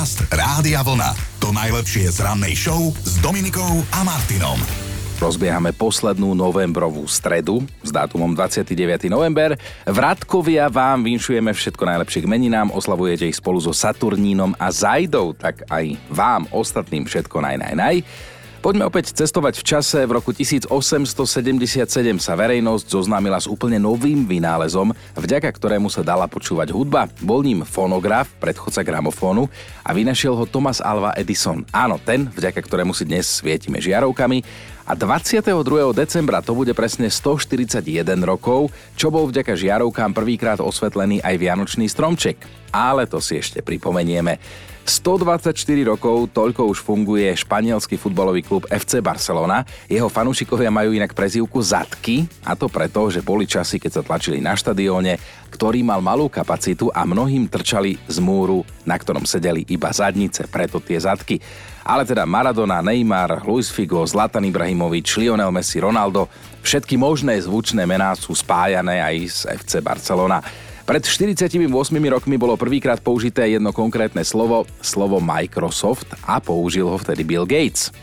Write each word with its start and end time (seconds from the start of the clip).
Podcast 0.00 0.32
Rádia 0.32 0.80
Vlna. 0.80 1.12
To 1.44 1.52
najlepšie 1.52 2.08
z 2.08 2.24
rannej 2.24 2.56
show 2.56 2.88
s 3.04 3.20
Dominikou 3.20 3.84
a 3.92 4.00
Martinom. 4.00 4.56
Rozbiehame 5.20 5.76
poslednú 5.76 6.32
novembrovú 6.32 7.04
stredu 7.04 7.60
s 7.84 7.92
dátumom 7.92 8.32
29. 8.32 9.12
november. 9.12 9.60
V 9.84 9.98
Radkovia 10.00 10.72
vám 10.72 11.04
vinšujeme 11.04 11.52
všetko 11.52 11.84
najlepšie 11.84 12.24
k 12.24 12.30
meninám, 12.32 12.72
oslavujete 12.72 13.28
ich 13.28 13.36
spolu 13.36 13.60
so 13.60 13.76
Saturnínom 13.76 14.56
a 14.56 14.72
Zajdou, 14.72 15.36
tak 15.36 15.68
aj 15.68 15.92
vám 16.08 16.48
ostatným 16.48 17.04
všetko 17.04 17.36
naj, 17.44 17.60
naj, 17.60 17.74
naj. 17.76 17.96
Poďme 18.60 18.84
opäť 18.84 19.16
cestovať 19.16 19.56
v 19.56 19.64
čase. 19.64 20.04
V 20.04 20.12
roku 20.20 20.36
1877 20.36 21.16
sa 22.20 22.36
verejnosť 22.36 22.92
zoznámila 22.92 23.40
s 23.40 23.48
úplne 23.48 23.80
novým 23.80 24.28
vynálezom, 24.28 24.92
vďaka 25.16 25.48
ktorému 25.48 25.88
sa 25.88 26.04
dala 26.04 26.28
počúvať 26.28 26.68
hudba. 26.68 27.08
Bol 27.24 27.40
ním 27.40 27.64
fonograf, 27.64 28.28
predchodca 28.36 28.84
gramofónu 28.84 29.48
a 29.80 29.96
vynašiel 29.96 30.36
ho 30.36 30.44
Thomas 30.44 30.84
Alva 30.84 31.16
Edison. 31.16 31.64
Áno, 31.72 31.96
ten, 32.04 32.28
vďaka 32.28 32.60
ktorému 32.60 32.92
si 32.92 33.08
dnes 33.08 33.32
svietime 33.32 33.80
žiarovkami. 33.80 34.44
A 34.84 34.92
22. 34.92 35.56
decembra 35.96 36.44
to 36.44 36.52
bude 36.52 36.76
presne 36.76 37.08
141 37.08 37.80
rokov, 38.28 38.68
čo 38.92 39.08
bol 39.08 39.24
vďaka 39.32 39.56
žiarovkám 39.56 40.12
prvýkrát 40.12 40.60
osvetlený 40.60 41.24
aj 41.24 41.40
Vianočný 41.40 41.88
stromček. 41.88 42.36
Ale 42.76 43.08
to 43.08 43.24
si 43.24 43.40
ešte 43.40 43.64
pripomenieme. 43.64 44.36
124 44.88 45.52
rokov 45.86 46.32
toľko 46.32 46.72
už 46.72 46.80
funguje 46.80 47.28
španielský 47.36 48.00
futbalový 48.00 48.40
klub 48.40 48.64
FC 48.68 48.98
Barcelona. 49.04 49.62
Jeho 49.86 50.08
fanúšikovia 50.08 50.72
majú 50.72 50.96
inak 50.96 51.12
prezývku 51.12 51.60
Zadky, 51.60 52.24
a 52.42 52.56
to 52.56 52.66
preto, 52.66 53.12
že 53.12 53.20
boli 53.20 53.44
časy, 53.44 53.76
keď 53.76 54.00
sa 54.00 54.02
tlačili 54.02 54.40
na 54.40 54.56
štadióne, 54.56 55.20
ktorý 55.52 55.84
mal 55.84 56.00
malú 56.00 56.32
kapacitu 56.32 56.88
a 56.90 57.04
mnohým 57.04 57.46
trčali 57.46 58.00
z 58.08 58.16
múru, 58.18 58.64
na 58.88 58.96
ktorom 58.96 59.28
sedeli 59.28 59.68
iba 59.68 59.92
zadnice, 59.92 60.48
preto 60.48 60.80
tie 60.80 60.96
zadky. 60.96 61.38
Ale 61.84 62.04
teda 62.04 62.28
Maradona, 62.28 62.84
Neymar, 62.84 63.44
Luis 63.44 63.72
Figo, 63.72 64.04
Zlatan 64.04 64.46
Ibrahimovič, 64.46 65.16
Lionel 65.16 65.52
Messi, 65.52 65.80
Ronaldo, 65.80 66.28
všetky 66.60 66.96
možné 67.00 67.40
zvučné 67.40 67.88
mená 67.88 68.12
sú 68.16 68.36
spájané 68.36 69.00
aj 69.00 69.16
s 69.28 69.38
FC 69.48 69.80
Barcelona. 69.80 70.40
Pred 70.90 71.06
48 71.06 71.70
rokmi 72.10 72.34
bolo 72.34 72.58
prvýkrát 72.58 72.98
použité 72.98 73.46
jedno 73.46 73.70
konkrétne 73.70 74.26
slovo, 74.26 74.66
slovo 74.82 75.22
Microsoft 75.22 76.18
a 76.26 76.42
použil 76.42 76.82
ho 76.82 76.98
vtedy 76.98 77.22
Bill 77.22 77.46
Gates. 77.46 77.94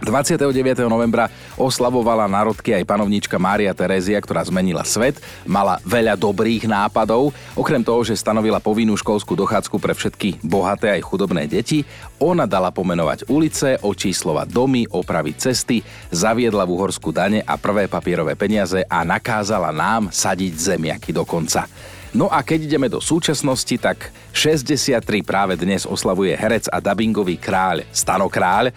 29. 0.00 0.40
novembra 0.88 1.28
oslavovala 1.60 2.24
národky 2.24 2.72
aj 2.72 2.88
panovníčka 2.88 3.36
Mária 3.36 3.76
Terézia, 3.76 4.16
ktorá 4.24 4.40
zmenila 4.40 4.88
svet, 4.88 5.20
mala 5.44 5.76
veľa 5.84 6.16
dobrých 6.16 6.64
nápadov, 6.64 7.36
okrem 7.52 7.84
toho, 7.84 8.00
že 8.00 8.16
stanovila 8.16 8.56
povinnú 8.56 8.96
školskú 8.96 9.36
dochádzku 9.36 9.76
pre 9.76 9.92
všetky 9.92 10.40
bohaté 10.40 10.96
aj 10.96 11.04
chudobné 11.04 11.44
deti, 11.44 11.84
ona 12.16 12.48
dala 12.48 12.72
pomenovať 12.72 13.28
ulice, 13.28 13.76
očíslovať 13.84 14.48
domy, 14.48 14.88
opraviť 14.88 15.36
cesty, 15.44 15.84
zaviedla 16.08 16.64
v 16.64 16.72
Uhorsku 16.72 17.12
dane 17.12 17.44
a 17.44 17.60
prvé 17.60 17.84
papierové 17.84 18.32
peniaze 18.32 18.80
a 18.80 19.04
nakázala 19.04 19.76
nám 19.76 20.08
sadiť 20.08 20.52
zemiaky 20.56 21.12
dokonca. 21.12 21.68
No 22.14 22.30
a 22.30 22.46
keď 22.46 22.70
ideme 22.70 22.86
do 22.86 23.02
súčasnosti, 23.02 23.74
tak 23.74 24.14
63 24.30 25.02
práve 25.26 25.58
dnes 25.58 25.82
oslavuje 25.82 26.30
herec 26.38 26.70
a 26.70 26.78
dubbingový 26.78 27.42
kráľ 27.42 27.82
Stano 27.90 28.30
Kráľ, 28.30 28.70
e, 28.70 28.72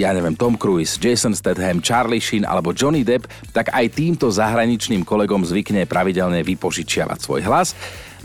ja 0.00 0.16
neviem, 0.16 0.32
Tom 0.32 0.56
Cruise, 0.56 0.96
Jason 0.96 1.36
Statham, 1.36 1.84
Charlie 1.84 2.16
Sheen 2.16 2.48
alebo 2.48 2.72
Johnny 2.72 3.04
Depp, 3.04 3.28
tak 3.52 3.68
aj 3.76 3.92
týmto 3.92 4.32
zahraničným 4.32 5.04
kolegom 5.04 5.44
zvykne 5.44 5.84
pravidelne 5.84 6.40
vypožičiavať 6.40 7.18
svoj 7.20 7.44
hlas. 7.44 7.76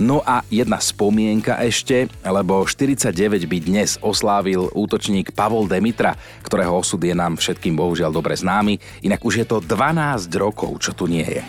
No 0.01 0.25
a 0.25 0.41
jedna 0.49 0.81
spomienka 0.81 1.61
ešte, 1.61 2.09
lebo 2.25 2.65
49 2.65 3.45
by 3.45 3.57
dnes 3.61 4.01
oslávil 4.01 4.73
útočník 4.73 5.29
Pavol 5.29 5.69
Demitra, 5.69 6.17
ktorého 6.41 6.81
osud 6.81 7.05
je 7.05 7.13
nám 7.13 7.37
všetkým 7.37 7.77
bohužiaľ 7.77 8.09
dobre 8.09 8.33
známy, 8.33 8.81
inak 9.05 9.21
už 9.21 9.33
je 9.37 9.45
to 9.45 9.61
12 9.61 10.25
rokov, 10.41 10.73
čo 10.81 10.97
tu 10.97 11.05
nie 11.05 11.21
je. 11.21 11.45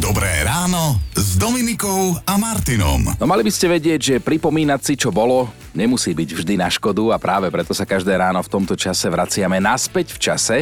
Dobré 0.00 0.32
ráno 0.48 0.96
s 1.12 1.36
Dominikou 1.36 2.16
a 2.24 2.40
Martinom. 2.40 3.04
No 3.20 3.28
mali 3.28 3.44
by 3.44 3.52
ste 3.52 3.68
vedieť, 3.68 4.00
že 4.00 4.24
pripomínať 4.24 4.80
si, 4.80 4.92
čo 4.96 5.12
bolo, 5.12 5.52
nemusí 5.76 6.16
byť 6.16 6.40
vždy 6.40 6.54
na 6.56 6.72
škodu 6.72 7.12
a 7.12 7.20
práve 7.20 7.52
preto 7.52 7.76
sa 7.76 7.84
každé 7.84 8.16
ráno 8.16 8.40
v 8.40 8.48
tomto 8.48 8.80
čase 8.80 9.12
vraciame 9.12 9.60
naspäť 9.60 10.16
v 10.16 10.18
čase 10.24 10.56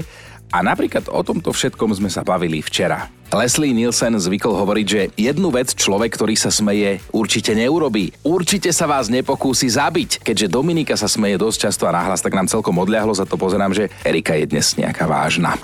a 0.53 0.59
napríklad 0.65 1.13
o 1.13 1.21
tomto 1.21 1.53
všetkom 1.53 1.97
sme 1.97 2.11
sa 2.13 2.25
bavili 2.25 2.65
včera. 2.65 3.09
Leslie 3.29 3.77
Nielsen 3.77 4.17
zvykol 4.17 4.57
hovoriť, 4.57 4.87
že 4.89 5.03
jednu 5.13 5.53
vec 5.53 5.77
človek, 5.77 6.17
ktorý 6.17 6.33
sa 6.33 6.49
smeje, 6.49 7.05
určite 7.13 7.53
neurobí. 7.53 8.09
Určite 8.25 8.73
sa 8.73 8.89
vás 8.89 9.13
nepokúsi 9.13 9.69
zabiť. 9.69 10.25
Keďže 10.25 10.49
Dominika 10.49 10.97
sa 10.97 11.13
smeje 11.13 11.37
dosť 11.37 11.69
často 11.69 11.85
a 11.85 11.93
nahlas, 11.93 12.25
tak 12.25 12.33
nám 12.33 12.49
celkom 12.49 12.73
odľahlo, 12.81 13.13
za 13.13 13.29
to 13.29 13.37
pozerám, 13.37 13.77
že 13.77 13.93
Erika 14.01 14.33
je 14.33 14.49
dnes 14.49 14.65
nejaká 14.81 15.05
vážna. 15.05 15.61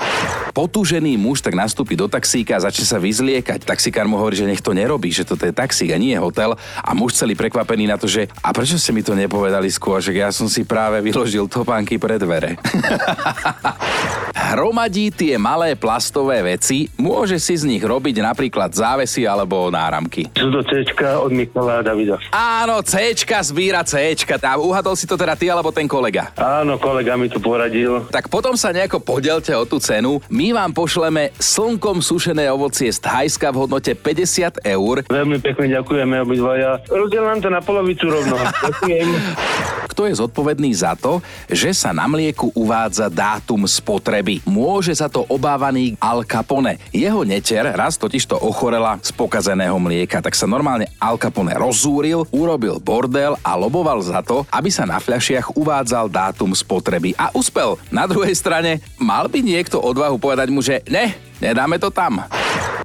Potúžený 0.53 1.16
muž 1.16 1.41
tak 1.41 1.56
nastúpi 1.56 1.97
do 1.97 2.05
taxíka 2.05 2.61
a 2.61 2.69
začne 2.69 2.84
sa 2.84 3.01
vyzliekať. 3.01 3.65
Taxikár 3.65 4.05
mu 4.05 4.21
hovorí, 4.21 4.37
že 4.37 4.45
nech 4.45 4.61
to 4.61 4.77
nerobí, 4.77 5.09
že 5.09 5.25
toto 5.25 5.49
je 5.49 5.56
taxík 5.56 5.89
a 5.89 5.97
nie 5.97 6.12
je 6.12 6.21
hotel. 6.21 6.53
A 6.84 6.91
muž 6.93 7.16
celý 7.16 7.33
prekvapený 7.33 7.89
na 7.89 7.97
to, 7.97 8.05
že 8.05 8.28
a 8.45 8.53
prečo 8.53 8.77
ste 8.77 8.93
mi 8.93 9.01
to 9.01 9.16
nepovedali 9.16 9.72
skôr, 9.72 10.05
že 10.05 10.12
ja 10.12 10.28
som 10.37 10.53
si 10.53 10.69
práve 10.69 11.01
vyložil 11.01 11.49
topánky 11.49 11.97
pre 11.97 12.21
dvere. 12.21 12.61
Hromadí 14.54 15.10
tie 15.10 15.34
malé 15.34 15.75
plastové 15.75 16.38
veci, 16.54 16.87
môže 16.94 17.42
si 17.42 17.59
z 17.59 17.66
nich 17.66 17.82
robiť 17.82 18.22
napríklad 18.22 18.70
závesy 18.70 19.26
alebo 19.26 19.66
náramky. 19.66 20.31
Sú 20.38 20.47
to 20.54 20.62
C 20.70 20.87
od 20.94 21.34
Michala 21.34 21.82
Davida. 21.82 22.22
Áno, 22.31 22.78
C 22.87 23.19
zbíra 23.19 23.82
C. 23.82 24.15
A 24.47 24.54
uhadol 24.54 24.94
si 24.94 25.10
to 25.10 25.19
teda 25.19 25.34
ty 25.34 25.50
alebo 25.50 25.75
ten 25.75 25.91
kolega? 25.91 26.31
Áno, 26.38 26.78
kolega 26.78 27.19
mi 27.19 27.26
to 27.26 27.42
poradil. 27.42 28.06
Tak 28.15 28.31
potom 28.31 28.54
sa 28.54 28.70
nejako 28.70 29.03
podelte 29.03 29.50
o 29.59 29.66
tú 29.66 29.82
cenu. 29.82 30.22
My 30.31 30.54
vám 30.54 30.71
pošleme 30.71 31.34
slnkom 31.34 31.98
sušené 31.98 32.47
ovocie 32.47 32.94
z 32.94 33.03
Thajska 33.03 33.50
v 33.50 33.59
hodnote 33.59 33.91
50 33.98 34.62
eur. 34.71 35.03
Veľmi 35.10 35.42
pekne 35.42 35.66
ďakujeme 35.82 36.15
obidvaja. 36.22 36.78
Rozdielam 36.86 37.42
to 37.42 37.50
na 37.50 37.59
polovicu 37.59 38.06
rovno. 38.06 38.38
Ďakujem. 38.71 39.84
Kto 39.89 40.09
je 40.09 40.19
zodpovedný 40.19 40.72
za 40.72 40.97
to, 40.97 41.21
že 41.47 41.72
sa 41.77 41.93
na 41.93 42.09
mlieku 42.09 42.50
uvádza 42.56 43.12
dátum 43.12 43.65
spotreby? 43.69 44.41
Môže 44.49 44.93
za 44.97 45.09
to 45.09 45.25
obávaný 45.28 45.95
Al 46.00 46.25
Capone. 46.25 46.81
Jeho 46.91 47.22
neter 47.22 47.65
raz 47.72 48.00
totiž 48.00 48.25
to 48.28 48.37
ochorela 48.41 48.97
z 49.05 49.12
pokazeného 49.12 49.77
mlieka, 49.77 50.25
tak 50.25 50.37
sa 50.37 50.49
normálne 50.49 50.89
Al 50.97 51.21
Capone 51.21 51.53
rozúril, 51.56 52.25
urobil 52.33 52.81
bordel 52.81 53.37
a 53.41 53.56
loboval 53.56 54.00
za 54.05 54.21
to, 54.21 54.45
aby 54.53 54.69
sa 54.69 54.84
na 54.84 55.00
fľašiach 55.00 55.56
uvádzal 55.56 56.09
dátum 56.12 56.53
spotreby. 56.53 57.16
A 57.16 57.33
uspel. 57.33 57.81
Na 57.89 58.05
druhej 58.05 58.37
strane, 58.37 58.84
mal 59.01 59.28
by 59.28 59.41
niekto 59.41 59.81
odvahu 59.81 60.21
povedať 60.21 60.49
mu, 60.53 60.61
že 60.61 60.84
ne, 60.89 61.16
nedáme 61.41 61.81
to 61.81 61.89
tam. 61.89 62.25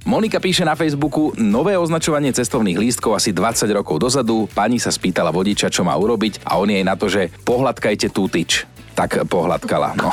Monika 0.09 0.41
píše 0.41 0.65
na 0.65 0.73
Facebooku 0.73 1.37
nové 1.37 1.77
označovanie 1.77 2.33
cestovných 2.33 2.81
lístkov 2.81 3.21
asi 3.21 3.29
20 3.29 3.69
rokov 3.77 4.01
dozadu. 4.01 4.49
Pani 4.49 4.81
sa 4.81 4.89
spýtala 4.89 5.29
vodiča, 5.29 5.69
čo 5.69 5.85
má 5.85 5.93
urobiť 5.93 6.41
a 6.49 6.57
on 6.57 6.73
jej 6.73 6.81
na 6.81 6.97
to, 6.97 7.05
že 7.13 7.29
pohľadkajte 7.45 8.09
tú 8.09 8.25
tyč 8.25 8.65
tak 8.97 9.21
pohľadkala. 9.29 9.93
No. 10.01 10.09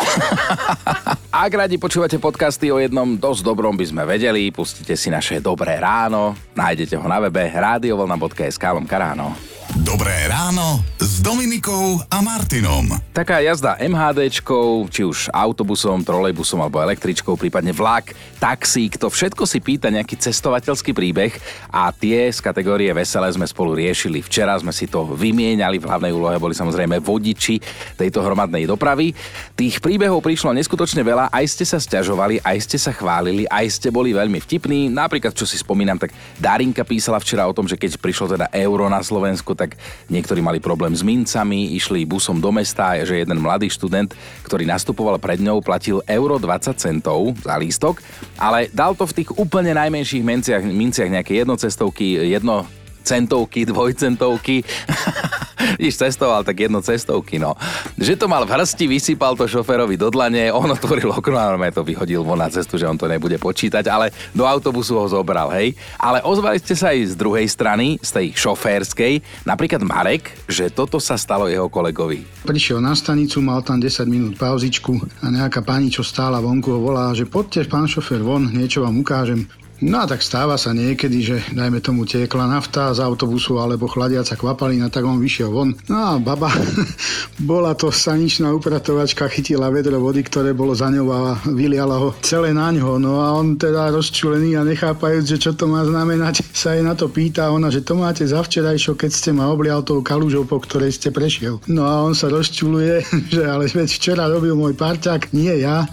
Ak 1.33 1.49
radi 1.49 1.81
počúvate 1.81 2.21
podcasty 2.21 2.69
o 2.69 2.77
jednom 2.77 3.17
dosť 3.17 3.41
dobrom 3.41 3.73
by 3.73 3.89
sme 3.89 4.05
vedeli, 4.05 4.53
pustite 4.53 5.01
si 5.01 5.09
naše 5.09 5.41
Dobré 5.41 5.81
ráno, 5.81 6.37
nájdete 6.53 7.01
ho 7.01 7.07
na 7.09 7.17
webe 7.17 7.49
radiovolna.sk 7.49 8.65
ráno. 8.93 9.33
Dobré 9.81 10.29
ráno 10.29 10.85
s 11.01 11.16
Dominikou 11.27 11.99
a 12.07 12.23
Martinom. 12.23 12.87
Taká 13.11 13.43
jazda 13.43 13.75
MHDčkou, 13.83 14.87
či 14.87 15.03
už 15.03 15.27
autobusom, 15.35 16.07
trolejbusom 16.07 16.63
alebo 16.63 16.79
električkou, 16.79 17.35
prípadne 17.35 17.75
vlak, 17.75 18.15
taxík, 18.39 18.95
to 18.95 19.11
všetko 19.11 19.43
si 19.43 19.59
pýta 19.59 19.91
nejaký 19.91 20.15
cestovateľský 20.23 20.95
príbeh 20.95 21.35
a 21.75 21.91
tie 21.91 22.31
z 22.31 22.39
kategórie 22.39 22.95
veselé 22.95 23.27
sme 23.35 23.43
spolu 23.43 23.75
riešili. 23.75 24.23
Včera 24.23 24.55
sme 24.55 24.71
si 24.71 24.87
to 24.87 25.03
vymieniali, 25.03 25.83
v 25.83 25.91
hlavnej 25.91 26.15
úlohe 26.15 26.39
boli 26.39 26.55
samozrejme 26.55 27.03
vodiči 27.03 27.59
tejto 27.99 28.23
hromadnej 28.23 28.63
dopravy. 28.71 29.11
Tých 29.59 29.83
príbehov 29.83 30.23
prišlo 30.23 30.55
neskutočne 30.55 31.03
veľa, 31.03 31.35
aj 31.35 31.45
ste 31.51 31.67
sa 31.67 31.83
stiažovali, 31.83 32.39
aj 32.47 32.57
ste 32.63 32.79
sa 32.79 32.95
chválili, 32.95 33.51
aj 33.51 33.67
ste 33.83 33.91
boli 33.91 34.15
veľmi 34.15 34.39
vtipní. 34.39 34.95
Napríklad, 34.95 35.35
čo 35.35 35.43
si 35.43 35.59
spomínam, 35.59 35.99
tak 35.99 36.15
Darinka 36.39 36.87
písala 36.87 37.19
včera 37.19 37.51
o 37.51 37.57
tom, 37.57 37.67
že 37.67 37.75
keď 37.75 37.99
prišlo 37.99 38.39
teda 38.39 38.47
euro 38.55 38.87
na 38.87 39.03
Slovensku, 39.03 39.59
tak 39.59 39.75
niektorí 40.07 40.39
mali 40.39 40.63
problém 40.63 40.95
s 40.95 41.03
mincami, 41.17 41.73
išli 41.73 42.05
busom 42.05 42.37
do 42.37 42.53
mesta, 42.53 43.01
že 43.01 43.25
jeden 43.25 43.41
mladý 43.41 43.73
študent, 43.73 44.13
ktorý 44.45 44.69
nastupoval 44.69 45.17
pred 45.17 45.41
ňou, 45.41 45.65
platil 45.65 46.05
euro 46.05 46.37
20 46.37 46.77
centov 46.77 47.33
za 47.41 47.57
lístok, 47.57 48.05
ale 48.37 48.69
dal 48.69 48.93
to 48.93 49.09
v 49.09 49.25
tých 49.25 49.31
úplne 49.41 49.73
najmenších 49.73 50.21
minciach, 50.21 50.63
minciach 50.63 51.09
nejaké 51.09 51.41
jednocestovky, 51.41 52.29
jedno 52.29 52.69
centovky, 53.07 53.65
dvojcentovky. 53.65 54.61
Iš 55.89 55.97
cestoval 55.97 56.45
tak 56.45 56.61
jedno 56.61 56.85
cestovky, 56.85 57.41
no. 57.41 57.57
Že 57.97 58.21
to 58.21 58.27
mal 58.29 58.45
v 58.45 58.53
hrsti, 58.53 58.85
vysypal 58.87 59.35
to 59.35 59.49
šoferovi 59.49 59.97
do 59.97 60.13
dlane, 60.13 60.53
on 60.53 60.69
otvoril 60.73 61.13
okno 61.13 61.37
a 61.37 61.53
normálne 61.53 61.73
to 61.73 61.85
vyhodil 61.87 62.23
von 62.23 62.41
na 62.41 62.53
cestu, 62.53 62.77
že 62.77 62.89
on 62.89 62.97
to 63.01 63.09
nebude 63.09 63.37
počítať, 63.41 63.85
ale 63.89 64.13
do 64.37 64.45
autobusu 64.45 64.97
ho 65.01 65.07
zobral, 65.09 65.49
hej. 65.57 65.73
Ale 65.97 66.21
ozvali 66.25 66.61
ste 66.61 66.77
sa 66.77 66.93
aj 66.93 67.13
z 67.13 67.15
druhej 67.17 67.47
strany, 67.49 67.97
z 68.01 68.11
tej 68.13 68.27
šoférskej, 68.37 69.25
napríklad 69.49 69.83
Marek, 69.85 70.37
že 70.47 70.69
toto 70.69 71.01
sa 71.01 71.17
stalo 71.17 71.49
jeho 71.49 71.73
kolegovi. 71.73 72.25
Prišiel 72.45 72.85
na 72.85 72.93
stanicu, 72.93 73.41
mal 73.41 73.65
tam 73.65 73.81
10 73.81 74.05
minút 74.07 74.35
pauzičku 74.37 75.25
a 75.25 75.27
nejaká 75.33 75.65
pani, 75.65 75.89
čo 75.89 76.05
stála 76.05 76.39
vonku, 76.39 76.69
ho 76.77 76.81
volá, 76.81 77.11
že 77.17 77.25
poďte, 77.25 77.67
pán 77.67 77.89
šofér, 77.89 78.21
von, 78.21 78.53
niečo 78.53 78.85
vám 78.85 79.01
ukážem. 79.01 79.49
No 79.85 80.01
a 80.01 80.09
tak 80.09 80.25
stáva 80.25 80.57
sa 80.57 80.73
niekedy, 80.73 81.19
že 81.21 81.37
dajme 81.53 81.85
tomu 81.85 82.09
tiekla 82.09 82.49
nafta 82.49 82.97
z 82.97 83.05
autobusu 83.05 83.61
alebo 83.61 83.85
chladiaca 83.85 84.33
kvapalina, 84.33 84.89
tak 84.89 85.05
on 85.05 85.21
vyšiel 85.21 85.53
von. 85.53 85.77
No 85.93 85.97
a 86.01 86.11
baba, 86.17 86.49
bola 87.51 87.77
to 87.77 87.93
saničná 87.93 88.57
upratovačka, 88.57 89.29
chytila 89.29 89.69
vedro 89.69 90.01
vody, 90.01 90.25
ktoré 90.25 90.57
bolo 90.57 90.73
za 90.73 90.89
ňou 90.89 91.09
a 91.13 91.21
vyliala 91.53 92.01
ho 92.01 92.17
celé 92.25 92.57
na 92.57 92.73
ňo. 92.73 92.97
No 92.97 93.21
a 93.21 93.37
on 93.37 93.61
teda 93.61 93.93
rozčulený 93.93 94.57
a 94.57 94.65
nechápajúc, 94.65 95.37
že 95.37 95.37
čo 95.37 95.53
to 95.53 95.69
má 95.69 95.85
znamenať, 95.85 96.41
sa 96.57 96.73
jej 96.73 96.81
na 96.81 96.97
to 96.97 97.13
pýta 97.13 97.53
ona, 97.53 97.69
že 97.69 97.85
to 97.85 98.01
máte 98.01 98.25
za 98.25 98.41
včerajšo, 98.41 98.97
keď 98.97 99.11
ste 99.13 99.37
ma 99.37 99.53
oblial 99.53 99.85
tou 99.85 100.01
kalúžou, 100.01 100.49
po 100.49 100.57
ktorej 100.57 100.97
ste 100.97 101.13
prešiel. 101.13 101.61
No 101.69 101.85
a 101.85 102.01
on 102.01 102.17
sa 102.17 102.33
rozčuluje, 102.33 103.05
že 103.35 103.45
ale 103.45 103.69
veď 103.69 103.93
včera 103.93 104.25
robil 104.25 104.57
môj 104.57 104.73
parťák, 104.73 105.37
nie 105.37 105.53
ja. 105.61 105.85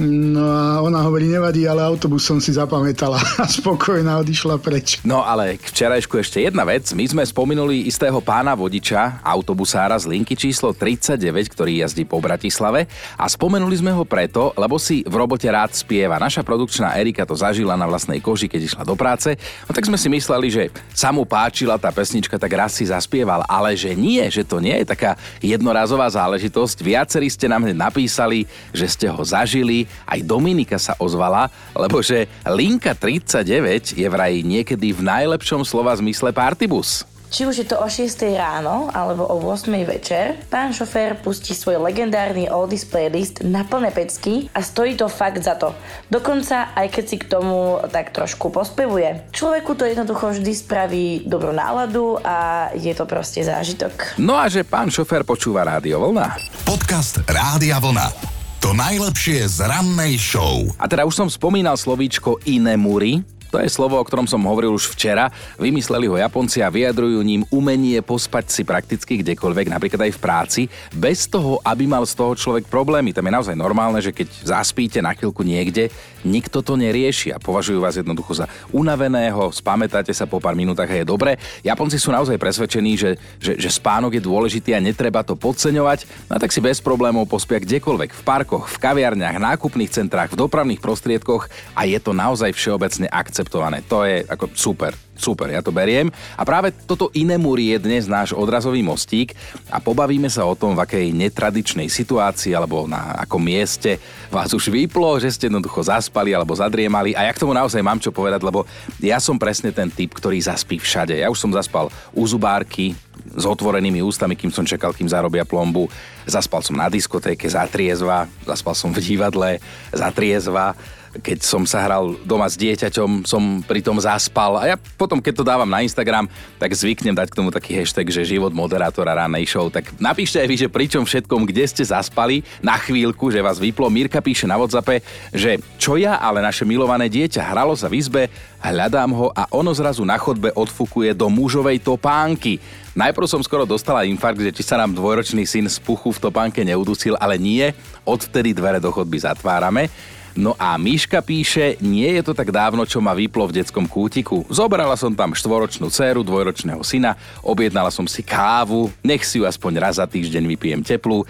No 0.00 0.40
a 0.40 0.80
ona 0.80 1.04
hovorí, 1.04 1.28
nevadí, 1.28 1.68
ale 1.68 1.84
autobus 1.84 2.24
som 2.24 2.40
si 2.40 2.56
zapamätala 2.56 3.25
a 3.42 3.46
spokojná 3.46 4.18
odišla 4.22 4.56
preč. 4.62 5.02
No 5.02 5.22
ale 5.22 5.58
k 5.58 5.68
včerajšku 5.70 6.18
ešte 6.20 6.42
jedna 6.42 6.62
vec. 6.62 6.86
My 6.94 7.04
sme 7.06 7.22
spomenuli 7.26 7.88
istého 7.88 8.18
pána 8.22 8.54
vodiča, 8.54 9.20
autobusára 9.22 9.98
z 9.98 10.10
linky 10.10 10.38
číslo 10.38 10.72
39, 10.72 11.18
ktorý 11.52 11.82
jazdí 11.82 12.06
po 12.06 12.22
Bratislave 12.22 12.86
a 13.18 13.24
spomenuli 13.26 13.76
sme 13.76 13.92
ho 13.92 14.06
preto, 14.06 14.54
lebo 14.54 14.78
si 14.78 15.02
v 15.04 15.14
robote 15.14 15.48
rád 15.50 15.74
spieva. 15.74 16.20
Naša 16.20 16.46
produkčná 16.46 16.94
Erika 16.98 17.26
to 17.26 17.34
zažila 17.34 17.74
na 17.74 17.86
vlastnej 17.88 18.22
koži, 18.22 18.46
keď 18.46 18.60
išla 18.72 18.82
do 18.86 18.94
práce. 18.94 19.34
No 19.66 19.72
tak 19.74 19.86
sme 19.86 19.98
si 19.98 20.06
mysleli, 20.12 20.48
že 20.48 20.64
sa 20.94 21.10
mu 21.10 21.26
páčila 21.26 21.76
tá 21.80 21.90
pesnička, 21.90 22.38
tak 22.38 22.52
raz 22.54 22.76
si 22.76 22.86
zaspieval, 22.86 23.42
ale 23.48 23.74
že 23.74 23.92
nie, 23.96 24.22
že 24.30 24.46
to 24.46 24.62
nie 24.62 24.82
je 24.82 24.86
taká 24.86 25.18
jednorazová 25.42 26.06
záležitosť. 26.08 26.76
Viacerí 26.80 27.28
ste 27.32 27.50
nám 27.50 27.68
napísali, 27.72 28.46
že 28.70 28.86
ste 28.86 29.06
ho 29.10 29.22
zažili, 29.22 29.88
aj 30.06 30.22
Dominika 30.22 30.78
sa 30.78 30.94
ozvala, 31.00 31.48
lebo 31.74 32.00
že 32.00 32.28
linka 32.46 32.94
39 33.20 33.96
je 33.96 34.06
vraj 34.06 34.44
niekedy 34.44 34.92
v 34.92 35.00
najlepšom 35.00 35.64
slova 35.64 35.96
zmysle 35.96 36.32
partybus. 36.32 37.08
Či 37.26 37.42
už 37.42 37.56
je 37.58 37.66
to 37.66 37.76
o 37.82 37.88
6 37.90 38.06
ráno 38.38 38.86
alebo 38.94 39.26
o 39.26 39.42
8 39.42 39.66
večer, 39.82 40.38
pán 40.46 40.70
šofér 40.70 41.18
pustí 41.18 41.58
svoj 41.58 41.82
legendárny 41.82 42.46
oldies 42.46 42.86
playlist 42.86 43.42
na 43.42 43.66
plné 43.66 43.90
pecky 43.90 44.46
a 44.54 44.62
stojí 44.62 44.94
to 44.94 45.10
fakt 45.10 45.42
za 45.42 45.58
to. 45.58 45.74
Dokonca 46.06 46.70
aj 46.78 46.86
keď 46.86 47.04
si 47.04 47.16
k 47.18 47.26
tomu 47.26 47.82
tak 47.90 48.14
trošku 48.14 48.54
pospevuje. 48.54 49.26
Človeku 49.34 49.74
to 49.74 49.90
jednoducho 49.90 50.38
vždy 50.38 50.52
spraví 50.54 51.04
dobrú 51.26 51.50
náladu 51.50 52.14
a 52.22 52.70
je 52.78 52.94
to 52.94 53.04
proste 53.10 53.42
zážitok. 53.42 54.16
No 54.22 54.38
a 54.38 54.46
že 54.46 54.62
pán 54.62 54.86
šofér 54.88 55.26
počúva 55.26 55.66
rádio 55.66 55.98
vlna. 55.98 56.38
Podcast 56.62 57.26
Rádia 57.26 57.82
Vlna. 57.82 58.35
To 58.64 58.72
najlepšie 58.72 59.44
z 59.48 59.68
rannej 59.68 60.16
show. 60.16 60.64
A 60.80 60.88
teda 60.88 61.04
už 61.04 61.12
som 61.12 61.28
spomínal 61.28 61.76
slovíčko 61.76 62.40
inemuri, 62.48 63.20
to 63.56 63.62
je 63.62 63.70
slovo, 63.70 63.96
o 63.96 64.04
ktorom 64.04 64.26
som 64.26 64.42
hovoril 64.42 64.74
už 64.74 64.92
včera. 64.92 65.30
Vymysleli 65.56 66.10
ho 66.10 66.18
Japonci 66.18 66.60
a 66.60 66.68
vyjadrujú 66.68 67.22
ním 67.22 67.46
umenie 67.48 68.02
pospať 68.02 68.50
si 68.50 68.62
prakticky 68.66 69.22
kdekoľvek, 69.22 69.70
napríklad 69.70 70.10
aj 70.10 70.12
v 70.12 70.22
práci, 70.22 70.62
bez 70.90 71.30
toho, 71.30 71.62
aby 71.62 71.86
mal 71.86 72.02
z 72.04 72.18
toho 72.18 72.34
človek 72.34 72.66
problémy. 72.66 73.14
Tam 73.14 73.24
je 73.24 73.32
naozaj 73.32 73.56
normálne, 73.56 74.02
že 74.02 74.10
keď 74.10 74.28
zaspíte 74.44 74.98
na 74.98 75.14
chvíľku 75.14 75.46
niekde, 75.46 75.88
nikto 76.26 76.60
to 76.60 76.74
nerieši 76.74 77.30
a 77.30 77.38
považujú 77.38 77.78
vás 77.78 77.94
jednoducho 77.94 78.34
za 78.34 78.50
unaveného, 78.74 79.54
spamätáte 79.54 80.10
sa 80.10 80.26
po 80.26 80.42
pár 80.42 80.58
minútach 80.58 80.90
a 80.90 80.98
je 80.98 81.06
dobre. 81.06 81.38
Japonci 81.62 82.02
sú 82.02 82.10
naozaj 82.10 82.34
presvedčení, 82.36 82.98
že, 82.98 83.14
že, 83.38 83.54
že 83.54 83.70
spánok 83.70 84.18
je 84.18 84.26
dôležitý 84.26 84.74
a 84.74 84.82
netreba 84.82 85.22
to 85.22 85.38
podceňovať, 85.38 86.28
no 86.28 86.42
tak 86.42 86.50
si 86.50 86.58
bez 86.58 86.82
problémov 86.82 87.30
pospia 87.30 87.62
kdekoľvek, 87.62 88.10
v 88.10 88.22
parkoch, 88.26 88.66
v 88.66 88.76
kaviarniach, 88.82 89.38
nákupných 89.38 89.94
centrách, 89.94 90.34
v 90.34 90.42
dopravných 90.42 90.82
prostriedkoch 90.82 91.46
a 91.78 91.86
je 91.86 91.98
to 92.02 92.10
naozaj 92.10 92.50
všeobecne 92.50 93.06
akceptované. 93.06 93.86
To 93.86 94.02
je 94.02 94.26
ako 94.26 94.50
super. 94.58 95.05
Super, 95.16 95.48
ja 95.48 95.64
to 95.64 95.72
beriem. 95.72 96.12
A 96.36 96.44
práve 96.44 96.76
toto 96.84 97.08
Inemuri 97.16 97.72
je 97.72 97.78
dnes 97.80 98.04
náš 98.04 98.36
odrazový 98.36 98.84
mostík 98.84 99.32
a 99.72 99.80
pobavíme 99.80 100.28
sa 100.28 100.44
o 100.44 100.52
tom, 100.52 100.76
v 100.76 100.84
akej 100.84 101.06
netradičnej 101.16 101.88
situácii 101.88 102.52
alebo 102.52 102.84
na 102.84 103.16
akom 103.24 103.40
mieste 103.40 103.96
vás 104.28 104.52
už 104.52 104.68
vyplo, 104.68 105.16
že 105.16 105.32
ste 105.32 105.48
jednoducho 105.48 105.80
zaspali 105.80 106.36
alebo 106.36 106.52
zadriemali. 106.52 107.16
A 107.16 107.24
ja 107.24 107.32
k 107.32 107.40
tomu 107.40 107.56
naozaj 107.56 107.80
mám 107.80 107.96
čo 107.96 108.12
povedať, 108.12 108.44
lebo 108.44 108.68
ja 109.00 109.16
som 109.16 109.40
presne 109.40 109.72
ten 109.72 109.88
typ, 109.88 110.12
ktorý 110.12 110.36
zaspí 110.36 110.76
všade. 110.76 111.16
Ja 111.16 111.32
už 111.32 111.40
som 111.40 111.50
zaspal 111.50 111.88
u 112.12 112.22
zubárky, 112.28 112.92
s 113.36 113.44
otvorenými 113.44 114.04
ústami, 114.06 114.38
kým 114.38 114.54
som 114.54 114.62
čakal, 114.62 114.94
kým 114.94 115.10
zarobia 115.10 115.42
plombu. 115.42 115.90
Zaspal 116.28 116.62
som 116.62 116.78
na 116.78 116.86
diskotéke, 116.86 117.48
zatriezva, 117.50 118.30
zaspal 118.46 118.74
som 118.78 118.94
v 118.94 119.02
divadle, 119.02 119.58
zatriezva 119.90 120.78
keď 121.20 121.38
som 121.44 121.62
sa 121.64 121.84
hral 121.84 122.16
doma 122.24 122.46
s 122.48 122.56
dieťaťom, 122.58 123.24
som 123.24 123.60
pri 123.64 123.80
tom 123.80 123.96
zaspal 124.00 124.60
a 124.60 124.64
ja 124.70 124.76
potom, 124.76 125.20
keď 125.20 125.34
to 125.36 125.44
dávam 125.44 125.68
na 125.68 125.82
Instagram, 125.82 126.28
tak 126.56 126.72
zvyknem 126.72 127.16
dať 127.16 127.32
k 127.32 127.38
tomu 127.38 127.50
taký 127.52 127.76
hashtag, 127.76 128.08
že 128.08 128.28
život 128.28 128.52
moderátora 128.52 129.16
ranej 129.16 129.48
show. 129.48 129.68
Tak 129.68 129.96
napíšte 130.00 130.40
aj 130.40 130.48
vy, 130.48 130.56
že 130.56 130.68
pričom 130.72 131.02
všetkom, 131.04 131.48
kde 131.48 131.64
ste 131.68 131.84
zaspali 131.84 132.46
na 132.64 132.76
chvíľku, 132.76 133.28
že 133.28 133.44
vás 133.44 133.60
vyplo. 133.60 133.92
Mirka 133.92 134.24
píše 134.24 134.48
na 134.48 134.56
WhatsAppe, 134.56 135.04
že 135.32 135.60
čo 135.76 136.00
ja, 136.00 136.16
ale 136.20 136.44
naše 136.44 136.64
milované 136.64 137.06
dieťa 137.12 137.42
hralo 137.52 137.76
sa 137.76 137.86
v 137.86 137.98
izbe, 138.00 138.22
hľadám 138.60 139.10
ho 139.12 139.26
a 139.32 139.46
ono 139.52 139.70
zrazu 139.76 140.02
na 140.02 140.16
chodbe 140.16 140.50
odfukuje 140.54 141.12
do 141.12 141.28
mužovej 141.30 141.80
topánky. 141.84 142.58
Najprv 142.96 143.28
som 143.28 143.44
skoro 143.44 143.68
dostala 143.68 144.08
infarkt, 144.08 144.40
že 144.40 144.56
či 144.56 144.64
sa 144.64 144.80
nám 144.80 144.96
dvojročný 144.96 145.44
syn 145.44 145.68
z 145.68 145.76
puchu 145.76 146.16
v 146.16 146.22
topánke 146.26 146.64
neudusil, 146.64 147.12
ale 147.20 147.36
nie, 147.36 147.68
odtedy 148.08 148.56
dvere 148.56 148.80
do 148.80 148.88
chodby 148.88 149.20
zatvárame. 149.20 149.92
No 150.32 150.56
a 150.56 150.80
Miška 150.80 151.20
píše, 151.20 151.76
nie 151.84 152.08
je 152.16 152.24
to 152.24 152.32
tak 152.32 152.48
dávno, 152.48 152.88
čo 152.88 153.04
ma 153.04 153.12
vyplo 153.12 153.52
v 153.52 153.60
detskom 153.60 153.84
kútiku. 153.84 154.48
Zobrala 154.48 154.96
som 154.96 155.12
tam 155.12 155.36
štvoročnú 155.36 155.92
dceru, 155.92 156.24
dvojročného 156.24 156.80
syna, 156.80 157.20
objednala 157.44 157.92
som 157.92 158.08
si 158.08 158.24
kávu, 158.24 158.88
nech 159.04 159.28
si 159.28 159.40
ju 159.40 159.44
aspoň 159.44 159.72
raz 159.76 160.00
za 160.00 160.08
týždeň 160.08 160.56
vypijem 160.56 160.80
teplú 160.80 161.28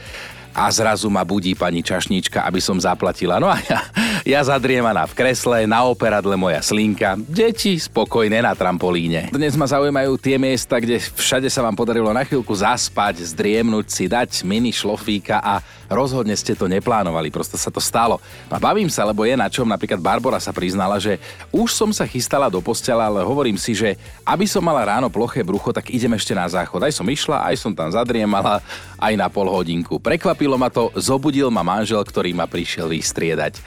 a 0.54 0.70
zrazu 0.70 1.10
ma 1.10 1.26
budí 1.26 1.58
pani 1.58 1.82
čašníčka, 1.82 2.46
aby 2.46 2.62
som 2.62 2.78
zaplatila. 2.78 3.42
No 3.42 3.50
a 3.50 3.58
ja, 3.66 3.82
ja 4.26 4.42
zadriemaná 4.42 5.06
v 5.06 5.14
kresle, 5.14 5.70
na 5.70 5.86
operadle 5.86 6.34
moja 6.34 6.58
slinka, 6.58 7.14
deti 7.30 7.78
spokojné 7.78 8.42
na 8.42 8.58
trampolíne. 8.58 9.30
Dnes 9.30 9.54
ma 9.54 9.70
zaujímajú 9.70 10.18
tie 10.18 10.34
miesta, 10.34 10.82
kde 10.82 10.98
všade 10.98 11.46
sa 11.46 11.62
vám 11.62 11.78
podarilo 11.78 12.10
na 12.10 12.26
chvíľku 12.26 12.50
zaspať, 12.50 13.22
zdriemnúť 13.22 13.86
si, 13.86 14.10
dať 14.10 14.42
mini 14.42 14.74
šlofíka 14.74 15.38
a 15.38 15.62
rozhodne 15.86 16.34
ste 16.34 16.58
to 16.58 16.66
neplánovali, 16.66 17.30
prosto 17.30 17.54
sa 17.54 17.70
to 17.70 17.78
stalo. 17.78 18.18
A 18.50 18.58
bavím 18.58 18.90
sa, 18.90 19.06
lebo 19.06 19.22
je 19.22 19.38
na 19.38 19.46
čom, 19.46 19.70
napríklad 19.70 20.02
Barbara 20.02 20.42
sa 20.42 20.50
priznala, 20.50 20.98
že 20.98 21.22
už 21.54 21.70
som 21.70 21.94
sa 21.94 22.02
chystala 22.02 22.50
do 22.50 22.58
postela, 22.58 23.06
ale 23.06 23.22
hovorím 23.22 23.54
si, 23.54 23.78
že 23.78 23.94
aby 24.26 24.42
som 24.50 24.58
mala 24.58 24.90
ráno 24.90 25.06
ploché 25.06 25.46
brucho, 25.46 25.70
tak 25.70 25.94
idem 25.94 26.10
ešte 26.18 26.34
na 26.34 26.50
záchod. 26.50 26.82
Aj 26.82 26.90
som 26.90 27.06
išla, 27.06 27.46
aj 27.46 27.62
som 27.62 27.70
tam 27.70 27.94
zadriemala, 27.94 28.58
aj 28.98 29.14
na 29.14 29.30
pol 29.30 29.46
hodinku. 29.46 30.02
Prekvapilo 30.02 30.58
ma 30.58 30.66
to, 30.66 30.90
zobudil 30.98 31.46
ma 31.46 31.62
manžel, 31.62 32.02
ktorý 32.02 32.34
ma 32.34 32.50
prišiel 32.50 32.90
vystriedať. 32.90 33.62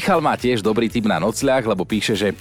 Michal 0.00 0.24
má 0.24 0.32
tiež 0.32 0.64
dobrý 0.64 0.88
tip 0.88 1.04
na 1.04 1.20
nocľah, 1.20 1.60
lebo 1.60 1.84
píše, 1.84 2.16
že 2.16 2.32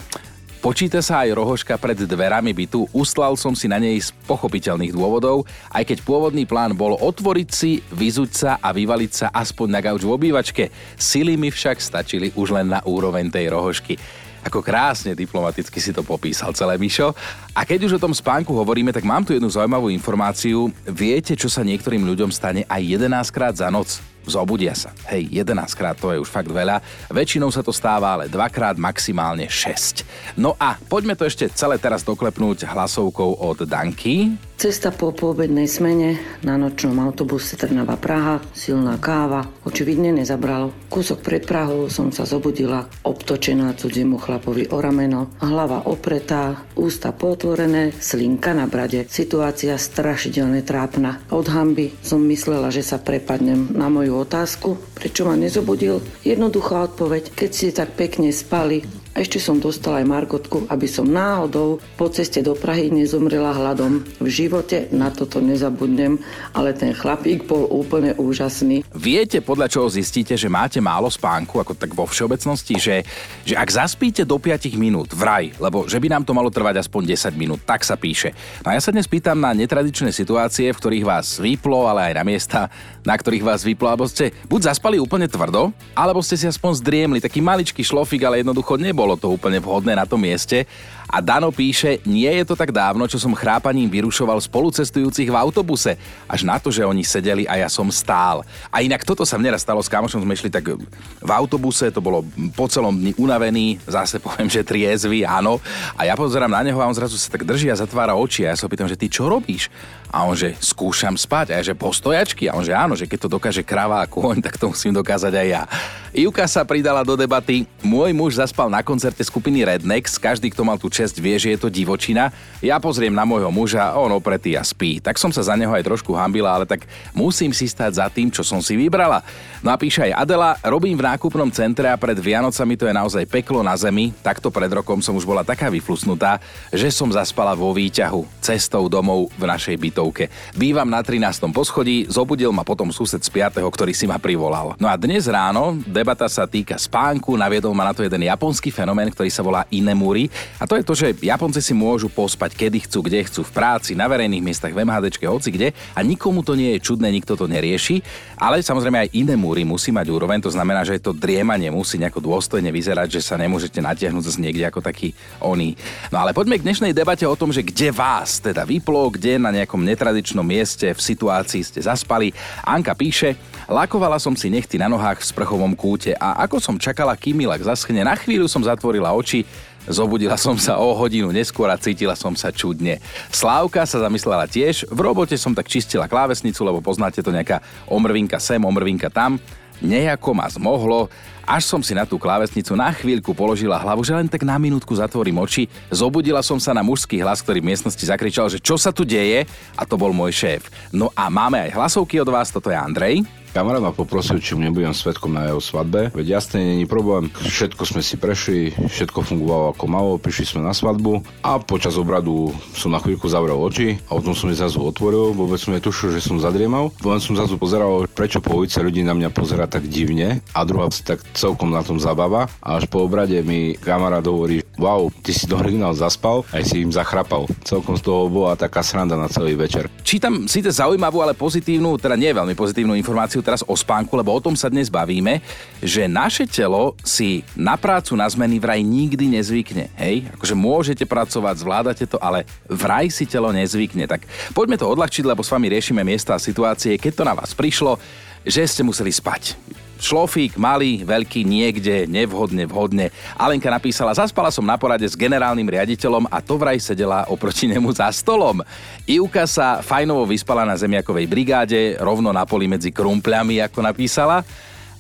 Počíta 0.64 1.04
sa 1.04 1.28
aj 1.28 1.36
rohoška 1.36 1.76
pred 1.76 2.08
dverami 2.08 2.56
bytu, 2.56 2.88
uslal 2.96 3.36
som 3.36 3.52
si 3.52 3.68
na 3.68 3.76
nej 3.76 4.00
z 4.00 4.16
pochopiteľných 4.32 4.96
dôvodov, 4.96 5.44
aj 5.68 5.84
keď 5.84 5.98
pôvodný 6.08 6.48
plán 6.48 6.72
bol 6.72 6.96
otvoriť 6.96 7.50
si, 7.52 7.84
vyzuť 7.92 8.32
sa 8.32 8.52
a 8.64 8.72
vyvaliť 8.72 9.12
sa 9.12 9.28
aspoň 9.36 9.68
na 9.76 9.80
gauč 9.84 10.08
v 10.08 10.16
obývačke. 10.16 10.72
Sily 10.96 11.36
mi 11.36 11.52
však 11.52 11.84
stačili 11.84 12.32
už 12.32 12.56
len 12.56 12.72
na 12.72 12.80
úroveň 12.88 13.28
tej 13.28 13.52
rohošky. 13.52 14.00
Ako 14.48 14.64
krásne 14.64 15.20
diplomaticky 15.20 15.84
si 15.84 15.92
to 15.92 16.00
popísal 16.00 16.56
celé, 16.56 16.80
Mišo. 16.80 17.12
A 17.52 17.68
keď 17.68 17.92
už 17.92 18.00
o 18.00 18.04
tom 18.08 18.16
spánku 18.16 18.56
hovoríme, 18.56 18.96
tak 18.96 19.04
mám 19.04 19.28
tu 19.28 19.36
jednu 19.36 19.52
zaujímavú 19.52 19.92
informáciu. 19.92 20.72
Viete, 20.88 21.36
čo 21.36 21.52
sa 21.52 21.60
niektorým 21.60 22.08
ľuďom 22.08 22.32
stane 22.32 22.64
aj 22.72 23.04
11 23.04 23.36
krát 23.36 23.52
za 23.52 23.68
noc? 23.68 24.00
Zobudia 24.30 24.78
sa. 24.78 24.94
Hej, 25.10 25.28
11 25.34 25.74
krát 25.74 25.98
to 25.98 26.14
je 26.14 26.22
už 26.22 26.30
fakt 26.30 26.48
veľa. 26.48 26.80
Väčšinou 27.10 27.50
sa 27.50 27.66
to 27.66 27.74
stáva 27.74 28.14
ale 28.14 28.30
dvakrát, 28.30 28.78
maximálne 28.78 29.50
6. 29.50 30.38
No 30.38 30.54
a 30.62 30.78
poďme 30.78 31.18
to 31.18 31.26
ešte 31.26 31.50
celé 31.52 31.82
teraz 31.82 32.06
doklepnúť 32.06 32.70
hlasovkou 32.70 33.42
od 33.42 33.66
Danky. 33.66 34.49
Cesta 34.60 34.92
po 34.92 35.16
poobednej 35.16 35.72
smene 35.72 36.20
na 36.44 36.60
nočnom 36.60 37.00
autobuse 37.00 37.56
Trnava 37.56 37.96
Praha, 37.96 38.44
silná 38.52 39.00
káva, 39.00 39.48
očividne 39.64 40.12
nezabralo. 40.12 40.76
Kúsok 40.92 41.24
pred 41.24 41.48
Prahou 41.48 41.88
som 41.88 42.12
sa 42.12 42.28
zobudila, 42.28 42.84
obtočená 43.08 43.72
cudziemu 43.80 44.20
chlapovi 44.20 44.68
o 44.68 44.84
rameno, 44.84 45.32
hlava 45.40 45.88
opretá, 45.88 46.60
ústa 46.76 47.16
potvorené, 47.16 47.96
slinka 48.04 48.52
na 48.52 48.68
brade. 48.68 49.08
Situácia 49.08 49.80
strašidelne 49.80 50.60
trápna. 50.68 51.24
Od 51.32 51.48
hamby 51.48 51.96
som 52.04 52.20
myslela, 52.28 52.68
že 52.68 52.84
sa 52.84 53.00
prepadnem 53.00 53.72
na 53.72 53.88
moju 53.88 54.28
otázku, 54.28 54.76
prečo 54.92 55.24
ma 55.24 55.40
nezobudil. 55.40 56.04
Jednoduchá 56.28 56.84
odpoveď, 56.84 57.32
keď 57.32 57.50
ste 57.56 57.72
tak 57.72 57.96
pekne 57.96 58.36
spali, 58.36 58.84
a 59.14 59.26
ešte 59.26 59.42
som 59.42 59.58
dostala 59.58 60.00
aj 60.00 60.08
Margotku, 60.08 60.70
aby 60.70 60.86
som 60.86 61.10
náhodou 61.10 61.82
po 61.98 62.08
ceste 62.14 62.46
do 62.46 62.54
Prahy 62.54 62.94
nezomrela 62.94 63.52
hladom. 63.58 64.06
V 64.22 64.28
živote 64.30 64.86
na 64.94 65.10
toto 65.10 65.42
nezabudnem, 65.42 66.22
ale 66.54 66.78
ten 66.78 66.94
chlapík 66.94 67.50
bol 67.50 67.66
úplne 67.74 68.14
úžasný. 68.16 68.86
Viete, 68.94 69.42
podľa 69.42 69.68
čoho 69.72 69.88
zistíte, 69.90 70.38
že 70.38 70.46
máte 70.46 70.78
málo 70.78 71.10
spánku, 71.10 71.58
ako 71.58 71.74
tak 71.74 71.98
vo 71.98 72.06
všeobecnosti, 72.06 72.76
že, 72.78 72.96
že 73.44 73.58
ak 73.58 73.70
zaspíte 73.70 74.22
do 74.24 74.38
5 74.38 74.70
minút, 74.78 75.10
vraj, 75.18 75.58
lebo 75.58 75.90
že 75.90 75.98
by 75.98 76.08
nám 76.14 76.24
to 76.24 76.38
malo 76.38 76.54
trvať 76.54 76.86
aspoň 76.86 77.18
10 77.18 77.34
minút, 77.34 77.66
tak 77.66 77.82
sa 77.82 77.98
píše. 77.98 78.32
No 78.62 78.72
a 78.72 78.78
ja 78.78 78.82
sa 78.82 78.94
dnes 78.94 79.10
pýtam 79.10 79.42
na 79.42 79.58
netradičné 79.58 80.14
situácie, 80.14 80.70
v 80.70 80.80
ktorých 80.80 81.06
vás 81.08 81.42
vyplo, 81.42 81.90
ale 81.90 82.14
aj 82.14 82.14
na 82.14 82.24
miesta, 82.24 82.60
na 83.02 83.18
ktorých 83.18 83.46
vás 83.46 83.66
vyplo, 83.66 83.90
alebo 83.90 84.06
ste 84.06 84.30
buď 84.46 84.70
zaspali 84.70 85.02
úplne 85.02 85.26
tvrdo, 85.26 85.74
alebo 85.98 86.22
ste 86.22 86.38
si 86.38 86.46
aspoň 86.46 86.72
zdriemli, 86.78 87.20
taký 87.24 87.42
maličký 87.42 87.82
šlofik, 87.82 88.22
ale 88.22 88.46
jednoducho 88.46 88.78
nebolo 89.00 89.16
to 89.16 89.32
úplne 89.32 89.64
vhodné 89.64 89.96
na 89.96 90.04
tom 90.04 90.20
mieste 90.20 90.68
a 91.10 91.26
Dano 91.26 91.50
píše, 91.50 92.06
nie 92.06 92.30
je 92.30 92.46
to 92.46 92.54
tak 92.54 92.70
dávno, 92.70 93.10
čo 93.10 93.18
som 93.18 93.34
chrápaním 93.34 93.90
vyrušoval 93.90 94.38
spolucestujúcich 94.46 95.26
v 95.26 95.40
autobuse, 95.42 95.98
až 96.30 96.46
na 96.46 96.62
to, 96.62 96.70
že 96.70 96.86
oni 96.86 97.02
sedeli 97.02 97.50
a 97.50 97.58
ja 97.58 97.66
som 97.66 97.90
stál. 97.90 98.46
A 98.70 98.86
inak 98.86 99.02
toto 99.02 99.26
sa 99.26 99.42
mne 99.42 99.58
raz 99.58 99.66
stalo, 99.66 99.82
s 99.82 99.90
kamošom 99.90 100.22
sme 100.22 100.38
išli 100.38 100.54
tak 100.54 100.70
v 100.78 101.32
autobuse, 101.34 101.90
to 101.90 101.98
bolo 101.98 102.22
po 102.54 102.70
celom 102.70 102.94
dni 102.94 103.18
unavený, 103.18 103.82
zase 103.90 104.22
poviem, 104.22 104.54
že 104.54 104.62
triezvy, 104.62 105.26
áno. 105.26 105.58
A 105.98 106.06
ja 106.06 106.14
pozerám 106.14 106.54
na 106.54 106.62
neho 106.62 106.78
a 106.78 106.86
on 106.86 106.94
zrazu 106.94 107.18
sa 107.18 107.34
tak 107.34 107.42
drží 107.42 107.74
a 107.74 107.82
zatvára 107.82 108.14
oči 108.14 108.46
a 108.46 108.54
ja 108.54 108.58
sa 108.62 108.70
pýtam, 108.70 108.86
že 108.86 109.00
ty 109.00 109.10
čo 109.10 109.26
robíš? 109.26 109.74
A 110.10 110.26
on, 110.26 110.34
že 110.34 110.58
skúšam 110.58 111.14
spať. 111.14 111.54
A 111.54 111.62
ja, 111.62 111.70
že 111.70 111.78
postojačky. 111.78 112.50
A 112.50 112.58
on, 112.58 112.66
že 112.66 112.74
áno, 112.74 112.98
že 112.98 113.06
keď 113.06 113.30
to 113.30 113.30
dokáže 113.38 113.62
krava 113.62 114.02
a 114.02 114.10
kôň, 114.10 114.42
tak 114.42 114.58
to 114.58 114.74
musím 114.74 114.94
dokázať 114.98 115.34
aj 115.38 115.48
ja. 115.48 115.64
Ivka 116.10 116.50
sa 116.50 116.66
pridala 116.66 117.06
do 117.06 117.14
debaty. 117.14 117.70
Môj 117.86 118.10
muž 118.18 118.42
zaspal 118.42 118.66
na 118.74 118.82
koncerte 118.82 119.22
skupiny 119.22 119.62
Rednex. 119.62 120.18
Každý, 120.18 120.50
kto 120.50 120.66
mal 120.66 120.82
tú 120.82 120.90
čest, 120.90 121.14
vie, 121.22 121.38
že 121.38 121.54
je 121.54 121.60
to 121.62 121.70
divočina. 121.70 122.34
Ja 122.66 122.82
pozriem 122.82 123.14
na 123.14 123.22
môjho 123.30 123.54
muža, 123.54 123.94
on 123.94 124.10
opretý 124.10 124.58
a 124.58 124.66
spí. 124.66 124.98
Tak 124.98 125.22
som 125.22 125.30
sa 125.30 125.46
za 125.46 125.54
neho 125.54 125.70
aj 125.70 125.86
trošku 125.86 126.18
hambila, 126.18 126.58
ale 126.58 126.66
tak 126.66 126.90
musím 127.14 127.54
si 127.54 127.70
stať 127.70 128.02
za 128.02 128.10
tým, 128.10 128.34
čo 128.34 128.42
som 128.42 128.58
si 128.66 128.74
vybrala. 128.74 129.22
No 129.62 129.70
a 129.70 129.78
píše 129.78 130.10
aj 130.10 130.26
Adela, 130.26 130.58
robím 130.66 130.98
v 130.98 131.06
nákupnom 131.06 131.54
centre 131.54 131.86
a 131.86 132.00
pred 132.02 132.18
Vianocami 132.18 132.74
to 132.74 132.90
je 132.90 132.98
naozaj 132.98 133.30
peklo 133.30 133.62
na 133.62 133.78
zemi. 133.78 134.10
Takto 134.26 134.50
pred 134.50 134.74
rokom 134.74 135.06
som 135.06 135.14
už 135.14 135.30
bola 135.30 135.46
taká 135.46 135.70
vyflusnutá, 135.70 136.42
že 136.74 136.90
som 136.90 137.14
zaspala 137.14 137.54
vo 137.54 137.70
výťahu 137.70 138.42
cestou 138.42 138.90
domov 138.90 139.30
v 139.38 139.46
našej 139.46 139.78
bytovke. 140.00 140.32
Bývam 140.56 140.88
na 140.88 141.04
13. 141.04 141.52
poschodí, 141.52 142.08
zobudil 142.08 142.56
ma 142.56 142.64
potom 142.64 142.88
sused 142.96 143.20
z 143.20 143.28
5., 143.28 143.60
ktorý 143.60 143.92
si 143.92 144.08
ma 144.08 144.16
privolal. 144.16 144.80
No 144.80 144.88
a 144.88 144.96
dnes 144.96 145.28
ráno 145.28 145.76
debata 145.84 146.32
sa 146.32 146.48
týka 146.48 146.80
spánku, 146.80 147.36
naviedol 147.36 147.76
ma 147.76 147.92
na 147.92 147.94
to 147.94 148.08
jeden 148.08 148.24
japonský 148.24 148.72
fenomén, 148.72 149.12
ktorý 149.12 149.28
sa 149.28 149.44
volá 149.44 149.68
inemuri. 149.68 150.32
A 150.56 150.64
to 150.64 150.80
je 150.80 150.88
to, 150.88 150.94
že 150.96 151.08
Japonci 151.20 151.60
si 151.60 151.76
môžu 151.76 152.08
pospať 152.08 152.56
kedy 152.56 152.88
chcú, 152.88 153.04
kde 153.04 153.28
chcú, 153.28 153.44
v 153.44 153.52
práci, 153.52 153.92
na 153.92 154.08
verejných 154.08 154.40
miestach, 154.40 154.72
v 154.72 154.88
MHDčke, 154.88 155.28
hoci 155.28 155.52
kde 155.52 155.76
a 155.92 156.00
nikomu 156.00 156.40
to 156.48 156.56
nie 156.56 156.80
je 156.80 156.84
čudné, 156.88 157.12
nikto 157.12 157.36
to 157.36 157.52
nerieši. 157.52 158.00
Ale 158.40 158.64
samozrejme 158.64 159.04
aj 159.04 159.10
iné 159.20 159.36
múry 159.36 159.68
musí 159.68 159.92
mať 159.92 160.08
úroveň, 160.08 160.40
to 160.40 160.56
znamená, 160.56 160.88
že 160.88 161.04
to 161.04 161.12
driemanie 161.12 161.68
musí 161.68 162.00
nejako 162.00 162.24
dôstojne 162.24 162.72
vyzerať, 162.72 163.20
že 163.20 163.22
sa 163.26 163.36
nemôžete 163.36 163.84
natiahnuť 163.84 164.24
zase 164.24 164.40
niekde 164.40 164.64
ako 164.64 164.80
taký 164.80 165.12
oný. 165.44 165.76
No 166.08 166.24
ale 166.24 166.32
poďme 166.32 166.56
k 166.56 166.64
dnešnej 166.64 166.96
debate 166.96 167.28
o 167.28 167.36
tom, 167.36 167.52
že 167.52 167.66
kde 167.66 167.92
vás 167.92 168.40
teda 168.40 168.64
vyplo, 168.64 169.12
kde 169.12 169.36
na 169.42 169.52
nejakom 169.52 169.82
netradičnom 169.90 170.46
mieste 170.46 170.94
v 170.94 171.02
situácii 171.02 171.66
ste 171.66 171.80
zaspali. 171.82 172.30
Anka 172.62 172.94
píše, 172.94 173.34
Lakovala 173.70 174.18
som 174.18 174.34
si 174.34 174.50
nechty 174.50 174.82
na 174.82 174.90
nohách 174.90 175.22
v 175.22 175.30
sprchovom 175.30 175.74
kúte 175.78 176.14
a 176.18 176.42
ako 176.46 176.58
som 176.58 176.76
čakala, 176.82 177.14
kým 177.14 177.38
mi 177.38 177.46
lak 177.46 177.62
zaschne, 177.62 178.02
na 178.02 178.18
chvíľu 178.18 178.50
som 178.50 178.66
zatvorila 178.66 179.14
oči, 179.14 179.46
Zobudila 179.90 180.38
som 180.38 180.54
sa 180.54 180.78
o 180.78 180.94
hodinu 180.94 181.34
neskôr 181.34 181.66
a 181.66 181.80
cítila 181.80 182.14
som 182.14 182.38
sa 182.38 182.54
čudne. 182.54 183.02
Slávka 183.34 183.88
sa 183.90 183.98
zamyslela 184.06 184.46
tiež, 184.46 184.86
v 184.86 185.00
robote 185.02 185.34
som 185.34 185.58
tak 185.58 185.66
čistila 185.66 186.06
klávesnicu, 186.06 186.62
lebo 186.62 186.78
poznáte 186.78 187.26
to 187.26 187.34
nejaká 187.34 187.64
omrvinka 187.90 188.38
sem, 188.38 188.62
omrvinka 188.62 189.10
tam. 189.10 189.42
Nejako 189.82 190.36
ma 190.38 190.46
zmohlo, 190.46 191.10
až 191.50 191.66
som 191.66 191.82
si 191.82 191.98
na 191.98 192.06
tú 192.06 192.22
klávesnicu 192.22 192.78
na 192.78 192.94
chvíľku 192.94 193.34
položila 193.34 193.82
hlavu, 193.82 194.06
že 194.06 194.14
len 194.14 194.30
tak 194.30 194.46
na 194.46 194.62
minútku 194.62 194.94
zatvorím 194.94 195.42
oči. 195.42 195.66
Zobudila 195.90 196.46
som 196.46 196.62
sa 196.62 196.78
na 196.78 196.86
mužský 196.86 197.26
hlas, 197.26 197.42
ktorý 197.42 197.66
v 197.66 197.74
miestnosti 197.74 198.06
zakričal, 198.06 198.54
že 198.54 198.62
čo 198.62 198.78
sa 198.78 198.94
tu 198.94 199.02
deje 199.02 199.50
a 199.74 199.82
to 199.82 199.98
bol 199.98 200.14
môj 200.14 200.30
šéf. 200.30 200.70
No 200.94 201.10
a 201.18 201.34
máme 201.34 201.58
aj 201.66 201.74
hlasovky 201.74 202.22
od 202.22 202.30
vás, 202.30 202.54
toto 202.54 202.70
je 202.70 202.78
Andrej. 202.78 203.26
Kamarát 203.50 203.82
ma 203.82 203.90
poprosil, 203.90 204.38
či 204.38 204.54
nebudem 204.54 204.94
svetkom 204.94 205.34
na 205.34 205.50
jeho 205.50 205.58
svadbe. 205.58 206.14
Veď 206.14 206.38
jasne, 206.38 206.62
není 206.62 206.86
problém. 206.86 207.34
Všetko 207.34 207.82
sme 207.82 208.06
si 208.06 208.14
prešli, 208.14 208.78
všetko 208.78 209.26
fungovalo 209.26 209.74
ako 209.74 209.86
malo, 209.90 210.12
prišli 210.22 210.54
sme 210.54 210.62
na 210.62 210.70
svadbu 210.70 211.26
a 211.42 211.58
počas 211.58 211.98
obradu 211.98 212.54
som 212.78 212.94
na 212.94 213.02
chvíľku 213.02 213.26
zavrel 213.26 213.58
oči 213.58 213.98
a 214.06 214.14
potom 214.14 214.38
som 214.38 214.54
ich 214.54 214.62
zrazu 214.62 214.86
otvoril, 214.86 215.34
vôbec 215.34 215.58
som 215.58 215.74
netušil, 215.74 216.14
že 216.14 216.22
som 216.22 216.38
zadriemal. 216.38 216.94
Len 217.02 217.18
som 217.18 217.34
zrazu 217.34 217.58
pozeral, 217.58 218.06
prečo 218.14 218.38
po 218.38 218.54
ulici 218.54 218.78
ľudí 218.78 219.02
na 219.02 219.18
mňa 219.18 219.34
pozera 219.34 219.66
tak 219.66 219.90
divne 219.90 220.46
a 220.54 220.60
druhá 220.62 220.86
tak 221.02 221.26
celkom 221.40 221.72
na 221.72 221.80
tom 221.80 221.96
zabava. 221.96 222.52
A 222.60 222.76
až 222.76 222.92
po 222.92 223.08
obrade 223.08 223.40
mi 223.40 223.80
kamarát 223.80 224.24
hovorí, 224.28 224.60
wow, 224.76 225.08
ty 225.24 225.32
si 225.32 225.48
do 225.48 225.56
originál 225.56 225.96
zaspal, 225.96 226.44
aj 226.52 226.64
si 226.68 226.84
im 226.84 226.92
zachrapal. 226.92 227.48
Celkom 227.64 227.96
z 227.96 228.04
toho 228.04 228.28
bola 228.28 228.60
taká 228.60 228.84
sranda 228.84 229.16
na 229.16 229.32
celý 229.32 229.56
večer. 229.56 229.88
Čítam 230.04 230.52
síce 230.52 230.68
zaujímavú, 230.68 231.24
ale 231.24 231.32
pozitívnu, 231.32 231.96
teda 231.96 232.20
nie 232.20 232.36
veľmi 232.36 232.52
pozitívnu 232.60 233.00
informáciu 233.00 233.40
teraz 233.40 233.64
o 233.64 233.72
spánku, 233.72 234.12
lebo 234.20 234.36
o 234.36 234.44
tom 234.44 234.60
sa 234.60 234.68
dnes 234.68 234.92
bavíme, 234.92 235.40
že 235.80 236.12
naše 236.12 236.44
telo 236.44 237.00
si 237.08 237.48
na 237.56 237.80
prácu 237.80 238.20
na 238.20 238.28
zmeny 238.28 238.60
vraj 238.60 238.84
nikdy 238.84 239.40
nezvykne. 239.40 239.88
Hej, 239.96 240.28
akože 240.36 240.56
môžete 240.58 241.06
pracovať, 241.08 241.56
zvládate 241.64 242.06
to, 242.10 242.20
ale 242.20 242.44
vraj 242.68 243.08
si 243.08 243.24
telo 243.24 243.54
nezvykne. 243.56 244.10
Tak 244.10 244.28
poďme 244.52 244.76
to 244.76 244.90
odľahčiť, 244.90 245.24
lebo 245.24 245.46
s 245.46 245.54
vami 245.54 245.72
riešime 245.72 246.04
miesta 246.04 246.36
a 246.36 246.42
situácie, 246.42 247.00
keď 247.00 247.12
to 247.16 247.24
na 247.24 247.34
vás 247.38 247.56
prišlo, 247.56 248.02
že 248.44 248.66
ste 248.66 248.82
museli 248.82 249.12
spať 249.12 249.56
Šlofík, 250.00 250.56
malý, 250.56 251.04
veľký, 251.04 251.44
niekde, 251.44 252.08
nevhodne, 252.08 252.64
vhodne. 252.64 253.12
Alenka 253.36 253.68
napísala, 253.68 254.16
zaspala 254.16 254.48
som 254.48 254.64
na 254.64 254.80
porade 254.80 255.04
s 255.04 255.20
generálnym 255.20 255.68
riaditeľom 255.68 256.32
a 256.32 256.40
to 256.40 256.56
vraj 256.56 256.80
sedela 256.80 257.28
oproti 257.28 257.68
nemu 257.68 257.92
za 257.92 258.08
stolom. 258.16 258.64
Ivka 259.04 259.44
sa 259.44 259.84
fajnovo 259.84 260.24
vyspala 260.24 260.64
na 260.64 260.80
zemiakovej 260.80 261.28
brigáde, 261.28 262.00
rovno 262.00 262.32
na 262.32 262.48
poli 262.48 262.72
medzi 262.72 262.96
krumpľami, 262.96 263.60
ako 263.68 263.80
napísala. 263.84 264.48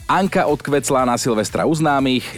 Anka 0.09 0.49
odkvecla 0.49 1.05
na 1.05 1.21
Silvestra 1.21 1.69
u 1.69 1.73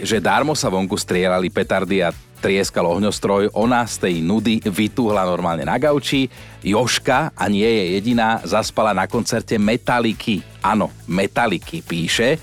že 0.04 0.20
darmo 0.20 0.52
sa 0.52 0.68
vonku 0.68 0.92
strieľali 0.92 1.48
petardy 1.48 2.04
a 2.04 2.12
trieskal 2.44 2.84
ohňostroj, 2.84 3.56
ona 3.56 3.88
z 3.88 3.96
tej 3.96 4.14
nudy 4.20 4.60
vytúhla 4.60 5.24
normálne 5.24 5.64
na 5.64 5.80
gauči. 5.80 6.28
Joška, 6.60 7.32
a 7.32 7.44
nie 7.48 7.64
je 7.64 7.96
jediná, 7.96 8.44
zaspala 8.44 8.92
na 8.92 9.08
koncerte 9.08 9.56
Metaliky. 9.56 10.44
Áno, 10.60 10.92
Metaliky 11.08 11.80
píše, 11.80 12.36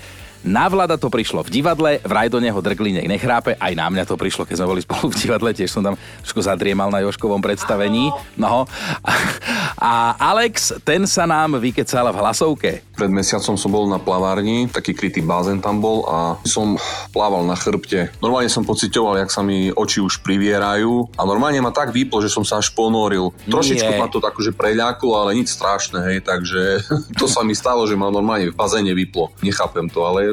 na 0.43 0.71
Vlada 0.71 0.95
to 0.95 1.11
prišlo 1.11 1.43
v 1.43 1.49
divadle, 1.51 1.91
vraj 2.03 2.31
do 2.31 2.39
neho 2.39 2.55
drgli, 2.55 2.95
nech 2.95 3.09
nechrápe, 3.09 3.59
aj 3.59 3.73
na 3.75 3.91
mňa 3.91 4.03
to 4.07 4.15
prišlo, 4.15 4.47
keď 4.47 4.55
sme 4.63 4.71
boli 4.71 4.81
spolu 4.81 5.11
v 5.11 5.19
divadle, 5.19 5.49
tiež 5.51 5.71
som 5.71 5.83
tam 5.83 5.99
trošku 6.23 6.39
zadriemal 6.39 6.87
na 6.87 7.03
Joškovom 7.03 7.43
predstavení. 7.43 8.11
No. 8.39 8.63
A 9.79 10.11
Alex, 10.19 10.75
ten 10.83 11.07
sa 11.07 11.23
nám 11.23 11.55
vykecal 11.55 12.11
v 12.11 12.19
hlasovke. 12.19 12.71
Pred 12.99 13.11
mesiacom 13.15 13.55
som 13.55 13.71
bol 13.71 13.87
na 13.87 13.95
plavárni, 13.95 14.67
taký 14.67 14.91
krytý 14.91 15.23
bazén 15.23 15.63
tam 15.63 15.79
bol 15.79 16.03
a 16.03 16.35
som 16.43 16.75
plával 17.15 17.47
na 17.47 17.55
chrbte. 17.55 18.11
Normálne 18.19 18.51
som 18.51 18.67
pocitoval, 18.67 19.23
jak 19.23 19.31
sa 19.31 19.39
mi 19.39 19.71
oči 19.71 20.03
už 20.03 20.19
privierajú 20.19 21.15
a 21.15 21.23
normálne 21.23 21.63
ma 21.63 21.71
tak 21.71 21.95
vyplo, 21.95 22.19
že 22.19 22.27
som 22.27 22.43
sa 22.43 22.59
až 22.59 22.75
ponoril. 22.75 23.31
Trošičku 23.47 23.95
ma 23.95 24.11
to 24.11 24.19
tak, 24.19 24.35
že 24.43 24.51
preľaklo, 24.51 25.15
ale 25.15 25.39
nič 25.39 25.47
strašné, 25.55 25.99
hej, 26.11 26.17
takže 26.27 26.83
to 27.19 27.31
sa 27.31 27.39
mi 27.47 27.55
stalo, 27.55 27.87
že 27.87 27.95
ma 27.95 28.11
normálne 28.11 28.51
v 28.51 28.59
bazéne 28.59 28.91
vyplo. 28.91 29.31
Nechápem 29.39 29.87
to, 29.87 30.03
ale 30.03 30.28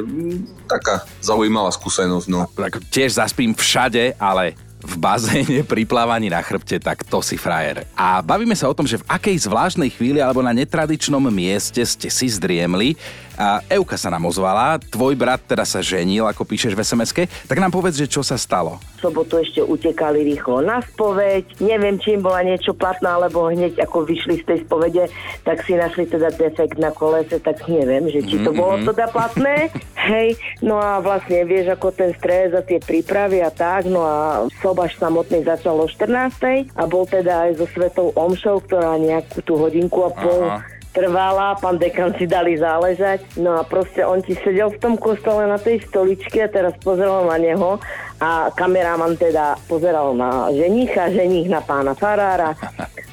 taká 0.67 1.05
zaujímavá 1.23 1.71
skúsenosť. 1.71 2.27
No. 2.27 2.45
Tak 2.51 2.83
tiež 2.91 3.17
zaspím 3.17 3.55
všade, 3.55 4.17
ale 4.19 4.57
v 4.77 4.93
bazéne 5.01 5.65
pri 5.65 5.83
plávaní 5.89 6.29
na 6.29 6.39
chrbte, 6.39 6.77
tak 6.77 7.01
to 7.03 7.19
si 7.25 7.35
frajer. 7.35 7.89
A 7.97 8.21
bavíme 8.21 8.53
sa 8.53 8.69
o 8.69 8.77
tom, 8.77 8.85
že 8.85 9.01
v 9.01 9.07
akej 9.09 9.49
zvláštnej 9.49 9.89
chvíli 9.89 10.21
alebo 10.21 10.45
na 10.45 10.53
netradičnom 10.53 11.23
mieste 11.33 11.81
ste 11.81 12.07
si 12.07 12.29
zdriemli. 12.29 12.93
A 13.37 13.61
Euka 13.69 14.01
sa 14.01 14.09
nám 14.09 14.25
ozvala, 14.25 14.81
tvoj 14.81 15.13
brat 15.13 15.45
teda 15.45 15.61
sa 15.61 15.77
ženil, 15.77 16.25
ako 16.25 16.41
píšeš 16.41 16.73
v 16.73 16.81
sms 16.81 17.11
tak 17.45 17.61
nám 17.61 17.69
povedz, 17.69 18.01
že 18.01 18.09
čo 18.09 18.25
sa 18.25 18.33
stalo. 18.33 18.81
V 18.97 19.09
sobotu 19.13 19.37
ešte 19.37 19.61
utekali 19.61 20.25
rýchlo 20.25 20.65
na 20.65 20.81
spoveď, 20.81 21.61
neviem, 21.61 22.01
či 22.01 22.17
im 22.17 22.25
bola 22.25 22.41
niečo 22.41 22.73
platná, 22.73 23.21
alebo 23.21 23.45
hneď 23.53 23.77
ako 23.85 24.09
vyšli 24.09 24.41
z 24.41 24.43
tej 24.49 24.59
spovede, 24.65 25.05
tak 25.45 25.61
si 25.69 25.77
našli 25.77 26.09
teda 26.09 26.33
defekt 26.33 26.81
na 26.81 26.89
kolese, 26.89 27.37
tak 27.37 27.61
neviem, 27.69 28.09
že 28.09 28.25
či 28.25 28.41
to 28.41 28.49
mm-hmm. 28.49 28.57
bolo 28.57 28.75
teda 28.89 29.05
platné. 29.13 29.69
Hej, 30.07 30.39
no 30.65 30.81
a 30.81 30.97
vlastne 30.97 31.45
vieš, 31.45 31.77
ako 31.77 31.93
ten 31.93 32.15
stres 32.17 32.57
a 32.57 32.65
tie 32.65 32.81
prípravy 32.81 33.43
a 33.45 33.53
tak, 33.53 33.85
no 33.85 34.01
a 34.01 34.49
sobaš 34.63 34.97
samotný 34.97 35.45
začal 35.45 35.77
o 35.77 35.85
14. 35.85 36.73
a 36.73 36.83
bol 36.89 37.05
teda 37.05 37.49
aj 37.49 37.61
so 37.61 37.67
Svetou 37.69 38.15
Omšou, 38.17 38.65
ktorá 38.65 38.97
nejakú 38.97 39.45
tú 39.45 39.59
hodinku 39.59 40.07
a 40.07 40.11
pol 40.15 40.41
Aha 40.47 40.76
trvala, 40.97 41.53
pán 41.61 41.77
dekan 41.77 42.17
si 42.17 42.25
dali 42.25 42.57
záležať. 42.57 43.37
No 43.37 43.61
a 43.61 43.61
proste 43.61 44.01
on 44.01 44.25
ti 44.25 44.33
sedel 44.41 44.73
v 44.73 44.81
tom 44.81 44.97
kostole 44.97 45.45
na 45.45 45.61
tej 45.61 45.85
stoličke 45.85 46.41
a 46.41 46.49
teraz 46.49 46.73
pozeral 46.81 47.29
na 47.29 47.37
neho 47.37 47.77
a 48.17 48.49
kameraman 48.49 49.13
teda 49.13 49.61
pozeral 49.69 50.17
na 50.17 50.49
ženicha, 50.49 51.13
ženich 51.13 51.45
na 51.45 51.61
pána 51.61 51.93
Farára. 51.93 52.57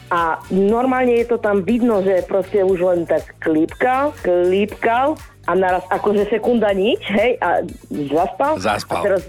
A 0.09 0.41
normálne 0.49 1.21
je 1.21 1.29
to 1.29 1.37
tam 1.37 1.61
vidno, 1.61 2.01
že 2.01 2.25
proste 2.25 2.65
už 2.65 2.81
len 2.81 3.01
tak 3.05 3.37
klípkal, 3.45 4.17
klípkal 4.25 5.21
a 5.45 5.53
naraz 5.53 5.85
akože 5.93 6.29
sekunda 6.33 6.73
nič, 6.73 7.01
hej, 7.09 7.37
a 7.41 7.65
zaspal. 7.93 8.53
Zaspal. 8.59 9.01
A 9.01 9.05
teraz, 9.05 9.23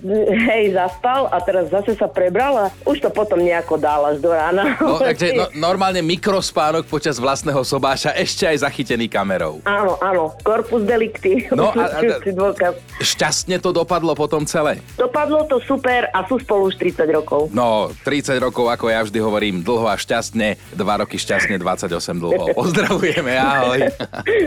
hej, 0.49 0.63
zaspal 0.71 1.21
a 1.29 1.37
teraz 1.43 1.65
zase 1.71 1.91
sa 1.99 2.07
prebral 2.07 2.53
a 2.55 2.65
už 2.87 3.03
to 3.03 3.09
potom 3.11 3.43
nejako 3.43 3.75
dál 3.75 4.07
až 4.07 4.23
do 4.23 4.31
rána. 4.31 4.79
No, 4.79 4.99
takže 5.09 5.35
no, 5.35 5.45
normálne 5.55 5.99
mikrospánok 5.99 6.87
počas 6.87 7.19
vlastného 7.19 7.59
sobáša, 7.63 8.15
ešte 8.15 8.47
aj 8.47 8.63
zachytený 8.63 9.11
kamerou. 9.11 9.59
Áno, 9.67 9.99
áno, 9.99 10.31
korpus 10.41 10.87
delicti. 10.87 11.47
No 11.51 11.71
a, 11.75 11.99
a, 11.99 11.99
a 11.99 12.69
šťastne 13.03 13.59
to 13.59 13.75
dopadlo 13.75 14.15
potom 14.15 14.47
celé? 14.47 14.79
Dopadlo 14.95 15.43
to 15.51 15.59
super 15.63 16.07
a 16.11 16.23
sú 16.25 16.39
spolu 16.39 16.71
už 16.71 16.79
30 16.79 17.11
rokov. 17.11 17.51
No, 17.51 17.91
30 18.07 18.39
rokov, 18.39 18.71
ako 18.71 18.87
ja 18.87 19.03
vždy 19.03 19.19
hovorím, 19.19 19.55
dlho 19.61 19.87
a 19.91 19.99
šťastne, 19.99 20.55
2 20.75 21.01
roky 21.01 21.19
šťastne, 21.19 21.59
28 21.59 21.91
dlho. 22.23 22.45
Pozdravujeme, 22.59 23.33
ahoj. 23.35 23.79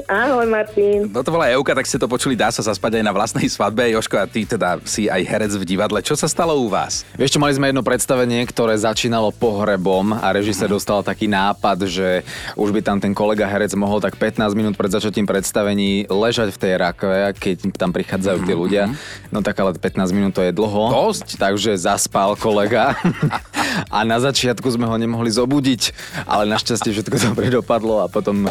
ahoj, 0.09 0.47
Martin. 0.49 1.13
No 1.13 1.21
to 1.21 1.31
bola 1.35 1.53
Euka, 1.59 1.75
tak 1.75 1.91
ste 1.91 1.99
to 1.99 2.07
počuli, 2.07 2.39
dá 2.39 2.55
sa 2.55 2.63
zaspať 2.63 3.03
aj 3.03 3.05
na 3.11 3.11
vlastnej 3.11 3.51
svadbe. 3.51 3.91
Joško, 3.91 4.15
a 4.15 4.31
ty 4.31 4.47
teda 4.47 4.79
si 4.87 5.11
aj 5.11 5.27
herec 5.27 5.59
v 5.59 5.67
divadle. 5.67 5.99
Čo 6.07 6.15
sa 6.15 6.31
stalo 6.31 6.55
u 6.55 6.71
vás? 6.71 7.03
Vieš 7.19 7.35
čo, 7.35 7.43
mali 7.43 7.51
sme 7.51 7.75
jedno 7.75 7.83
predstavenie, 7.83 8.47
ktoré 8.47 8.79
začínalo 8.79 9.35
pohrebom 9.35 10.15
a 10.15 10.31
režisér 10.31 10.71
dostal 10.71 11.03
taký 11.03 11.27
nápad, 11.27 11.91
že 11.91 12.23
už 12.55 12.71
by 12.71 12.79
tam 12.87 13.03
ten 13.03 13.11
kolega 13.11 13.43
herec 13.51 13.75
mohol 13.75 13.99
tak 13.99 14.15
15 14.15 14.55
minút 14.55 14.79
pred 14.79 14.87
začatím 14.87 15.27
predstavení 15.27 16.07
ležať 16.07 16.55
v 16.55 16.61
tej 16.63 16.73
rakve, 16.79 17.35
keď 17.35 17.75
tam 17.75 17.91
prichádzajú 17.91 18.39
tí 18.47 18.55
ľudia. 18.55 18.95
No 19.35 19.43
tak 19.43 19.59
ale 19.59 19.75
15 19.75 20.15
minút 20.15 20.39
to 20.39 20.47
je 20.47 20.55
dlho. 20.55 20.95
Dosť. 20.95 21.43
Takže 21.43 21.75
zaspal 21.75 22.39
kolega 22.39 22.95
a 23.99 24.07
na 24.07 24.23
začiatku 24.23 24.71
sme 24.71 24.87
ho 24.87 24.95
nemohli 24.95 25.35
zobudiť, 25.35 25.91
ale 26.23 26.47
našťastie 26.55 26.95
všetko 26.95 27.35
dobre 27.35 27.51
dopadlo 27.51 27.99
a 27.99 28.07
potom 28.07 28.47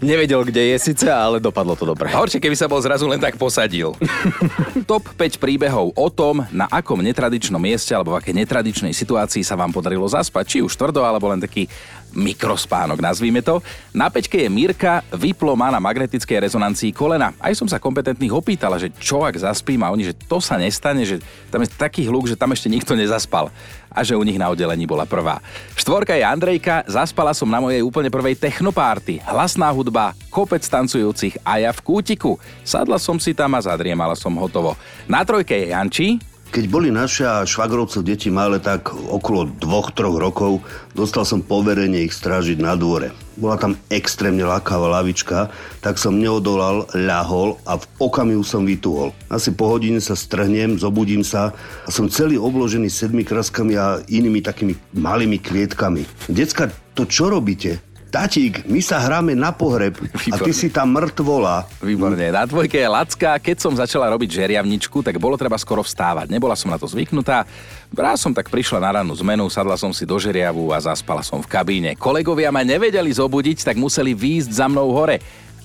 nevedel, 0.00 0.40
kde 0.48 0.72
je 0.72 0.76
síce, 0.80 1.04
ale 1.04 1.36
dopadlo 1.36 1.76
to 1.76 1.81
to 1.82 1.90
dobre. 1.90 2.06
Horšie, 2.14 2.38
keby 2.38 2.54
sa 2.54 2.70
bol 2.70 2.78
zrazu 2.78 3.10
len 3.10 3.18
tak 3.18 3.34
posadil. 3.34 3.98
Top 4.90 5.02
5 5.18 5.42
príbehov 5.42 5.90
o 5.98 6.06
tom, 6.06 6.46
na 6.54 6.70
akom 6.70 7.02
netradičnom 7.02 7.58
mieste 7.58 7.90
alebo 7.90 8.14
v 8.14 8.22
akej 8.22 8.38
netradičnej 8.38 8.94
situácii 8.94 9.42
sa 9.42 9.58
vám 9.58 9.74
podarilo 9.74 10.06
zaspať, 10.06 10.44
či 10.46 10.58
už 10.62 10.70
tvrdo 10.78 11.02
alebo 11.02 11.26
len 11.26 11.42
taký 11.42 11.66
mikrospánok, 12.12 13.00
nazvíme 13.00 13.40
to. 13.40 13.60
Na 13.92 14.08
pečke 14.12 14.40
je 14.40 14.48
Mirka, 14.48 15.04
vyplo 15.12 15.56
má 15.56 15.72
na 15.72 15.80
magnetickej 15.80 16.48
rezonancii 16.48 16.92
kolena. 16.92 17.32
Aj 17.40 17.52
som 17.56 17.66
sa 17.66 17.82
kompetentných 17.82 18.32
opýtala, 18.32 18.78
že 18.78 18.92
čo 19.00 19.24
ak 19.24 19.36
zaspím 19.36 19.82
a 19.84 19.92
oni, 19.92 20.12
že 20.12 20.18
to 20.28 20.38
sa 20.38 20.60
nestane, 20.60 21.04
že 21.04 21.20
tam 21.48 21.64
je 21.64 21.72
taký 21.72 22.06
hluk, 22.08 22.28
že 22.28 22.38
tam 22.38 22.52
ešte 22.52 22.72
nikto 22.72 22.92
nezaspal 22.92 23.48
a 23.92 24.00
že 24.00 24.16
u 24.16 24.24
nich 24.24 24.40
na 24.40 24.48
oddelení 24.48 24.88
bola 24.88 25.04
prvá. 25.04 25.44
Štvorka 25.76 26.16
je 26.16 26.24
Andrejka, 26.24 26.88
zaspala 26.88 27.36
som 27.36 27.48
na 27.48 27.60
mojej 27.60 27.84
úplne 27.84 28.08
prvej 28.08 28.40
technopárty. 28.40 29.20
Hlasná 29.28 29.68
hudba, 29.68 30.16
kopec 30.32 30.64
tancujúcich 30.64 31.36
a 31.44 31.60
ja 31.60 31.70
v 31.76 31.84
kútiku. 31.84 32.40
Sadla 32.64 32.96
som 32.96 33.20
si 33.20 33.36
tam 33.36 33.52
a 33.52 33.60
zadriemala 33.60 34.16
som 34.16 34.32
hotovo. 34.40 34.80
Na 35.04 35.20
trojke 35.28 35.52
je 35.52 35.76
Janči, 35.76 36.08
keď 36.52 36.64
boli 36.68 36.92
naše 36.92 37.24
a 37.24 37.48
švagrovcov 37.48 38.04
deti 38.04 38.28
malé 38.28 38.60
tak 38.60 38.92
okolo 38.92 39.48
dvoch, 39.56 39.88
troch 39.96 40.20
rokov, 40.20 40.60
dostal 40.92 41.24
som 41.24 41.40
poverenie 41.40 42.04
ich 42.04 42.12
strážiť 42.12 42.60
na 42.60 42.76
dvore. 42.76 43.16
Bola 43.40 43.56
tam 43.56 43.72
extrémne 43.88 44.44
lákavá 44.44 45.00
lavička, 45.00 45.48
tak 45.80 45.96
som 45.96 46.20
neodolal, 46.20 46.84
ľahol 46.92 47.56
a 47.64 47.80
v 47.80 47.84
okamihu 47.96 48.44
som 48.44 48.68
vytuhol. 48.68 49.16
Asi 49.32 49.56
po 49.56 49.72
hodine 49.72 50.04
sa 50.04 50.12
strhnem, 50.12 50.76
zobudím 50.76 51.24
sa 51.24 51.56
a 51.82 51.88
som 51.88 52.12
celý 52.12 52.36
obložený 52.36 52.92
sedmi 52.92 53.24
kraskami 53.24 53.72
a 53.80 54.04
inými 54.04 54.44
takými 54.44 54.76
malými 54.92 55.40
kvietkami. 55.40 56.04
Decka, 56.28 56.68
to 56.92 57.08
čo 57.08 57.32
robíte? 57.32 57.80
Tatík, 58.12 58.68
my 58.68 58.84
sa 58.84 59.00
hráme 59.00 59.32
na 59.32 59.56
pohreb 59.56 59.96
Výborné. 59.96 60.36
a 60.36 60.44
ty 60.44 60.52
si 60.52 60.68
tam 60.68 60.92
mŕtvola. 60.92 61.64
Výborne. 61.80 62.28
Na 62.28 62.44
dvojke 62.44 62.76
je 62.76 62.84
Lacka. 62.84 63.40
Keď 63.40 63.56
som 63.56 63.72
začala 63.72 64.12
robiť 64.12 64.36
žeriavničku, 64.36 65.00
tak 65.00 65.16
bolo 65.16 65.40
treba 65.40 65.56
skoro 65.56 65.80
vstávať. 65.80 66.28
Nebola 66.28 66.52
som 66.52 66.68
na 66.68 66.76
to 66.76 66.84
zvyknutá. 66.84 67.48
Raz 67.88 68.20
som 68.20 68.36
tak 68.36 68.52
prišla 68.52 68.84
na 68.84 69.00
rannú 69.00 69.16
zmenu, 69.16 69.48
sadla 69.48 69.80
som 69.80 69.96
si 69.96 70.04
do 70.04 70.20
žeriavu 70.20 70.76
a 70.76 70.84
zaspala 70.84 71.24
som 71.24 71.40
v 71.40 71.48
kabíne. 71.48 71.96
Kolegovia 71.96 72.52
ma 72.52 72.60
nevedeli 72.60 73.08
zobudiť, 73.08 73.64
tak 73.64 73.80
museli 73.80 74.12
výjsť 74.12 74.60
za 74.60 74.68
mnou 74.68 74.92
hore. 74.92 75.16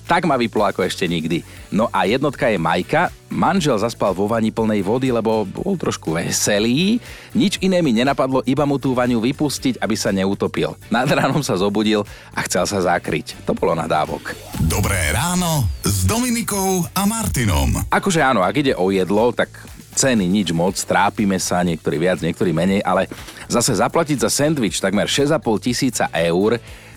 Tak 0.08 0.24
ma 0.24 0.40
vyplo 0.40 0.64
ako 0.64 0.88
ešte 0.88 1.04
nikdy. 1.04 1.44
No 1.68 1.92
a 1.92 2.08
jednotka 2.08 2.48
je 2.48 2.56
Majka. 2.56 3.12
Manžel 3.28 3.76
zaspal 3.76 4.16
vo 4.16 4.24
vani 4.24 4.48
plnej 4.48 4.80
vody, 4.80 5.12
lebo 5.12 5.44
bol 5.44 5.76
trošku 5.76 6.16
veselý. 6.16 6.96
Nič 7.36 7.60
iné 7.60 7.84
mi 7.84 7.92
nenapadlo, 7.92 8.40
iba 8.48 8.64
mu 8.64 8.80
tú 8.80 8.96
vaňu 8.96 9.20
vypustiť, 9.20 9.76
aby 9.76 9.92
sa 9.92 10.08
neutopil. 10.08 10.72
Nad 10.88 11.12
ránom 11.12 11.44
sa 11.44 11.60
zobudil 11.60 12.08
a 12.32 12.40
chcel 12.48 12.64
sa 12.64 12.80
zakryť. 12.80 13.36
To 13.44 13.52
bolo 13.52 13.76
nadávok. 13.76 14.32
Dobré 14.64 15.12
ráno 15.12 15.68
s 15.84 16.08
Dominikou 16.08 16.88
a 16.96 17.04
Martinom. 17.04 17.76
Akože 17.92 18.24
áno, 18.24 18.40
ak 18.40 18.64
ide 18.64 18.72
o 18.80 18.88
jedlo, 18.88 19.28
tak 19.36 19.52
ceny 19.92 20.24
nič 20.24 20.56
moc, 20.56 20.72
trápime 20.88 21.36
sa, 21.36 21.60
niektorí 21.60 22.00
viac, 22.00 22.24
niektorí 22.24 22.56
menej, 22.56 22.80
ale 22.80 23.12
zase 23.44 23.76
zaplatiť 23.76 24.24
za 24.24 24.32
sendvič 24.32 24.80
takmer 24.80 25.04
6,5 25.04 25.36
tisíca 25.60 26.08
eur 26.16 26.56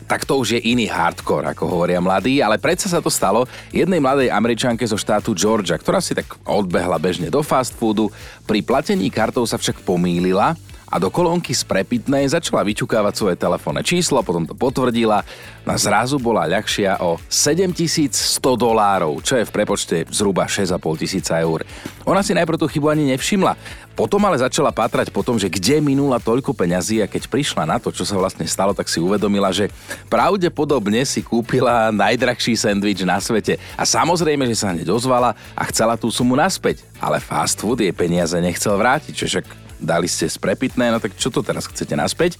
tak 0.09 0.25
to 0.25 0.39
už 0.39 0.57
je 0.57 0.59
iný 0.71 0.89
hardcore, 0.89 1.51
ako 1.53 1.67
hovoria 1.67 2.01
mladí, 2.01 2.39
ale 2.41 2.57
predsa 2.57 2.89
sa 2.89 3.03
to 3.03 3.11
stalo 3.11 3.45
jednej 3.69 3.99
mladej 4.01 4.33
američanke 4.33 4.83
zo 4.87 4.97
štátu 4.97 5.35
Georgia, 5.37 5.77
ktorá 5.77 5.99
si 5.99 6.17
tak 6.17 6.27
odbehla 6.47 6.97
bežne 6.97 7.29
do 7.29 7.43
fast 7.45 7.75
foodu, 7.75 8.09
pri 8.47 8.63
platení 8.63 9.07
kartou 9.13 9.45
sa 9.45 9.59
však 9.59 9.83
pomýlila 9.85 10.57
a 10.91 10.99
do 10.99 11.07
kolónky 11.07 11.55
z 11.55 11.63
prepitnej 11.63 12.27
začala 12.27 12.67
vyčukávať 12.67 13.13
svoje 13.15 13.35
telefónne 13.39 13.79
číslo, 13.79 14.19
potom 14.19 14.43
to 14.43 14.51
potvrdila 14.51 15.23
a 15.63 15.73
zrazu 15.79 16.19
bola 16.19 16.43
ľahšia 16.51 16.99
o 16.99 17.15
7100 17.31 18.11
dolárov, 18.59 19.23
čo 19.23 19.39
je 19.39 19.47
v 19.47 19.51
prepočte 19.55 20.03
zhruba 20.11 20.51
6,5 20.51 20.75
tisíca 20.99 21.39
eur. 21.39 21.63
Ona 22.03 22.19
si 22.19 22.35
najprv 22.35 22.59
tú 22.59 22.67
chybu 22.67 22.91
ani 22.91 23.15
nevšimla, 23.15 23.55
potom 23.95 24.19
ale 24.25 24.41
začala 24.41 24.73
pátrať 24.73 25.13
po 25.13 25.21
tom, 25.21 25.37
že 25.37 25.47
kde 25.47 25.77
minula 25.77 26.17
toľko 26.17 26.57
peňazí 26.57 26.99
a 26.99 27.07
keď 27.07 27.29
prišla 27.29 27.63
na 27.69 27.77
to, 27.77 27.93
čo 27.93 28.01
sa 28.01 28.17
vlastne 28.17 28.43
stalo, 28.49 28.73
tak 28.73 28.89
si 28.89 28.97
uvedomila, 28.97 29.53
že 29.53 29.69
pravdepodobne 30.09 31.05
si 31.05 31.21
kúpila 31.21 31.93
najdrahší 31.93 32.57
sendvič 32.57 33.05
na 33.05 33.21
svete. 33.21 33.61
A 33.77 33.85
samozrejme, 33.85 34.49
že 34.49 34.57
sa 34.57 34.73
hneď 34.73 34.89
ozvala 34.89 35.37
a 35.53 35.63
chcela 35.69 35.93
tú 35.95 36.09
sumu 36.09 36.33
naspäť. 36.33 36.81
Ale 36.97 37.21
fast 37.21 37.61
food 37.61 37.85
jej 37.85 37.93
peniaze 37.93 38.33
nechcel 38.41 38.73
vrátiť, 38.73 39.13
čo 39.13 39.25
však 39.29 39.60
dali 39.81 40.05
ste 40.05 40.29
sprepitné, 40.29 40.93
no 40.93 41.01
tak 41.01 41.17
čo 41.17 41.33
to 41.33 41.41
teraz 41.41 41.65
chcete 41.65 41.97
naspäť? 41.97 42.37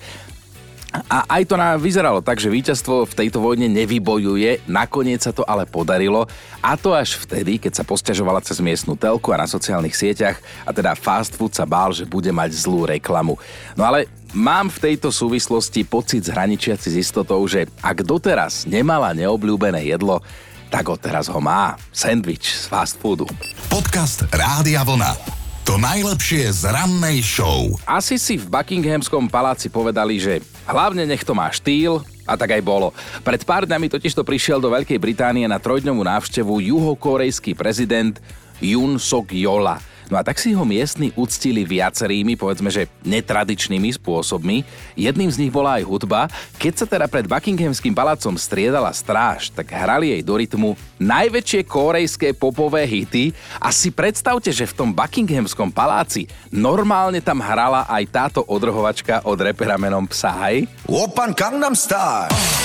A 0.92 1.24
aj 1.40 1.48
to 1.48 1.56
nám 1.56 1.80
vyzeralo 1.80 2.20
tak, 2.20 2.44
že 2.44 2.52
víťazstvo 2.52 3.08
v 3.08 3.16
tejto 3.16 3.40
vojne 3.40 3.72
nevybojuje, 3.72 4.68
nakoniec 4.68 5.24
sa 5.24 5.32
to 5.32 5.48
ale 5.48 5.64
podarilo 5.64 6.28
a 6.60 6.76
to 6.76 6.92
až 6.92 7.16
vtedy, 7.16 7.64
keď 7.64 7.80
sa 7.80 7.88
posťažovala 7.88 8.44
cez 8.44 8.60
miestnu 8.60 9.00
telku 9.00 9.32
a 9.32 9.40
na 9.40 9.48
sociálnych 9.48 9.96
sieťach 9.96 10.44
a 10.68 10.76
teda 10.76 10.92
fast 11.00 11.40
food 11.40 11.56
sa 11.56 11.64
bál, 11.64 11.96
že 11.96 12.04
bude 12.04 12.28
mať 12.36 12.52
zlú 12.52 12.84
reklamu. 12.84 13.40
No 13.80 13.88
ale 13.88 14.12
mám 14.36 14.68
v 14.68 14.92
tejto 14.92 15.16
súvislosti 15.16 15.88
pocit 15.88 16.28
zhraničiaci 16.28 16.92
s 16.92 17.00
istotou, 17.08 17.40
že 17.48 17.72
ak 17.80 18.04
doteraz 18.04 18.68
nemala 18.68 19.16
neobľúbené 19.16 19.88
jedlo, 19.88 20.20
tak 20.68 20.92
odteraz 20.92 21.32
ho 21.32 21.40
má. 21.40 21.80
Sandwich 21.96 22.44
z 22.44 22.68
fast 22.68 23.00
foodu. 23.00 23.28
Podcast 23.72 24.28
Rádia 24.36 24.84
Vlna. 24.84 25.41
To 25.70 25.78
najlepšie 25.78 26.50
z 26.50 26.74
rannej 26.74 27.22
show. 27.22 27.70
Asi 27.86 28.18
si 28.18 28.34
v 28.34 28.50
Buckinghamskom 28.50 29.30
paláci 29.30 29.70
povedali, 29.70 30.18
že 30.18 30.42
hlavne 30.66 31.06
nech 31.06 31.22
to 31.22 31.38
má 31.38 31.54
štýl, 31.54 32.02
a 32.26 32.34
tak 32.40 32.58
aj 32.58 32.64
bolo. 32.66 32.96
Pred 33.22 33.46
pár 33.46 33.70
dňami 33.70 33.92
totiž 33.92 34.16
to 34.16 34.26
prišiel 34.26 34.58
do 34.58 34.74
Veľkej 34.74 34.98
Británie 34.98 35.46
na 35.46 35.60
trojdňovú 35.62 36.02
návštevu 36.02 36.64
juhokorejský 36.64 37.54
prezident 37.54 38.18
Jun 38.64 38.98
Sok 38.98 39.34
Yola. 39.36 39.91
No 40.12 40.20
a 40.20 40.28
tak 40.28 40.44
si 40.44 40.52
ho 40.52 40.68
miestni 40.68 41.16
uctili 41.16 41.64
viacerými, 41.64 42.36
povedzme, 42.36 42.68
že 42.68 42.92
netradičnými 43.08 43.96
spôsobmi. 43.96 44.68
Jedným 45.00 45.32
z 45.32 45.40
nich 45.40 45.52
bola 45.56 45.80
aj 45.80 45.88
hudba. 45.88 46.28
Keď 46.60 46.74
sa 46.76 46.86
teda 46.86 47.08
pred 47.08 47.24
Buckinghamským 47.24 47.96
palácom 47.96 48.36
striedala 48.36 48.92
stráž, 48.92 49.48
tak 49.56 49.72
hrali 49.72 50.12
jej 50.12 50.22
do 50.22 50.36
rytmu 50.36 50.76
najväčšie 51.00 51.64
korejské 51.64 52.36
popové 52.36 52.84
hity 52.84 53.32
a 53.56 53.72
si 53.72 53.88
predstavte, 53.88 54.52
že 54.52 54.68
v 54.68 54.76
tom 54.84 54.90
Buckinghamskom 54.92 55.72
paláci 55.72 56.28
normálne 56.52 57.24
tam 57.24 57.40
hrala 57.40 57.88
aj 57.88 58.04
táto 58.12 58.40
odrhovačka 58.44 59.24
od 59.24 59.40
repera 59.40 59.80
menom 59.80 60.04
Psy. 60.12 60.68
Open 60.92 61.32
Gangnam 61.32 61.74
Style. 61.74 62.61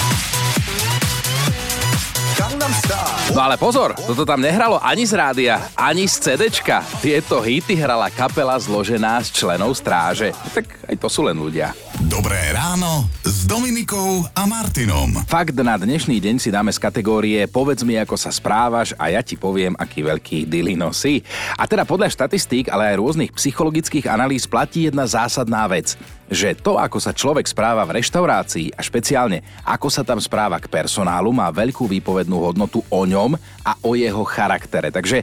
No 3.33 3.40
ale 3.40 3.57
pozor, 3.57 3.96
toto 3.96 4.29
tam 4.29 4.44
nehralo 4.44 4.77
ani 4.81 5.09
z 5.09 5.12
rádia, 5.16 5.72
ani 5.72 6.05
z 6.05 6.20
CDčka. 6.20 6.85
Tieto 7.01 7.40
hity 7.40 7.72
hrala 7.77 8.12
kapela 8.12 8.57
zložená 8.61 9.25
z 9.25 9.33
členov 9.33 9.72
stráže. 9.77 10.37
Tak 10.53 10.88
aj 10.88 10.96
to 11.01 11.09
sú 11.09 11.25
len 11.25 11.37
ľudia. 11.40 11.72
Dobré 12.04 12.52
ráno 12.52 13.09
s 13.24 13.48
Dominikou 13.48 14.28
a 14.37 14.44
Martinom. 14.44 15.16
Fakt 15.24 15.56
na 15.56 15.80
dnešný 15.80 16.20
deň 16.20 16.37
si 16.37 16.52
dáme 16.52 16.68
z 16.68 16.76
kategórie 16.76 17.48
Povedz 17.48 17.88
mi, 17.88 17.96
ako 17.96 18.20
sa 18.20 18.28
správaš 18.28 18.92
a 19.00 19.09
ja 19.09 19.24
ti 19.24 19.40
poviem, 19.40 19.72
aký 19.80 20.04
veľký 20.04 20.44
dilino 20.44 20.92
si. 20.92 21.24
A 21.56 21.64
teda 21.64 21.88
podľa 21.88 22.12
štatistík, 22.12 22.68
ale 22.68 22.92
aj 22.92 23.00
rôznych 23.00 23.32
psychologických 23.32 24.12
analýz 24.12 24.44
platí 24.44 24.85
jedna 24.85 25.09
zásadná 25.09 25.64
vec 25.72 25.96
že 26.26 26.59
to, 26.59 26.74
ako 26.74 26.98
sa 26.98 27.14
človek 27.14 27.46
správa 27.46 27.87
v 27.87 28.02
reštaurácii 28.02 28.74
a 28.74 28.80
špeciálne 28.82 29.46
ako 29.62 29.87
sa 29.87 30.02
tam 30.02 30.18
správa 30.18 30.59
k 30.59 30.66
personálu, 30.66 31.30
má 31.30 31.46
veľkú 31.54 31.87
výpovednú 31.87 32.42
hodnotu 32.42 32.82
o 32.90 33.02
ňom 33.06 33.38
a 33.62 33.72
o 33.87 33.94
jeho 33.94 34.26
charaktere. 34.26 34.90
Takže 34.90 35.22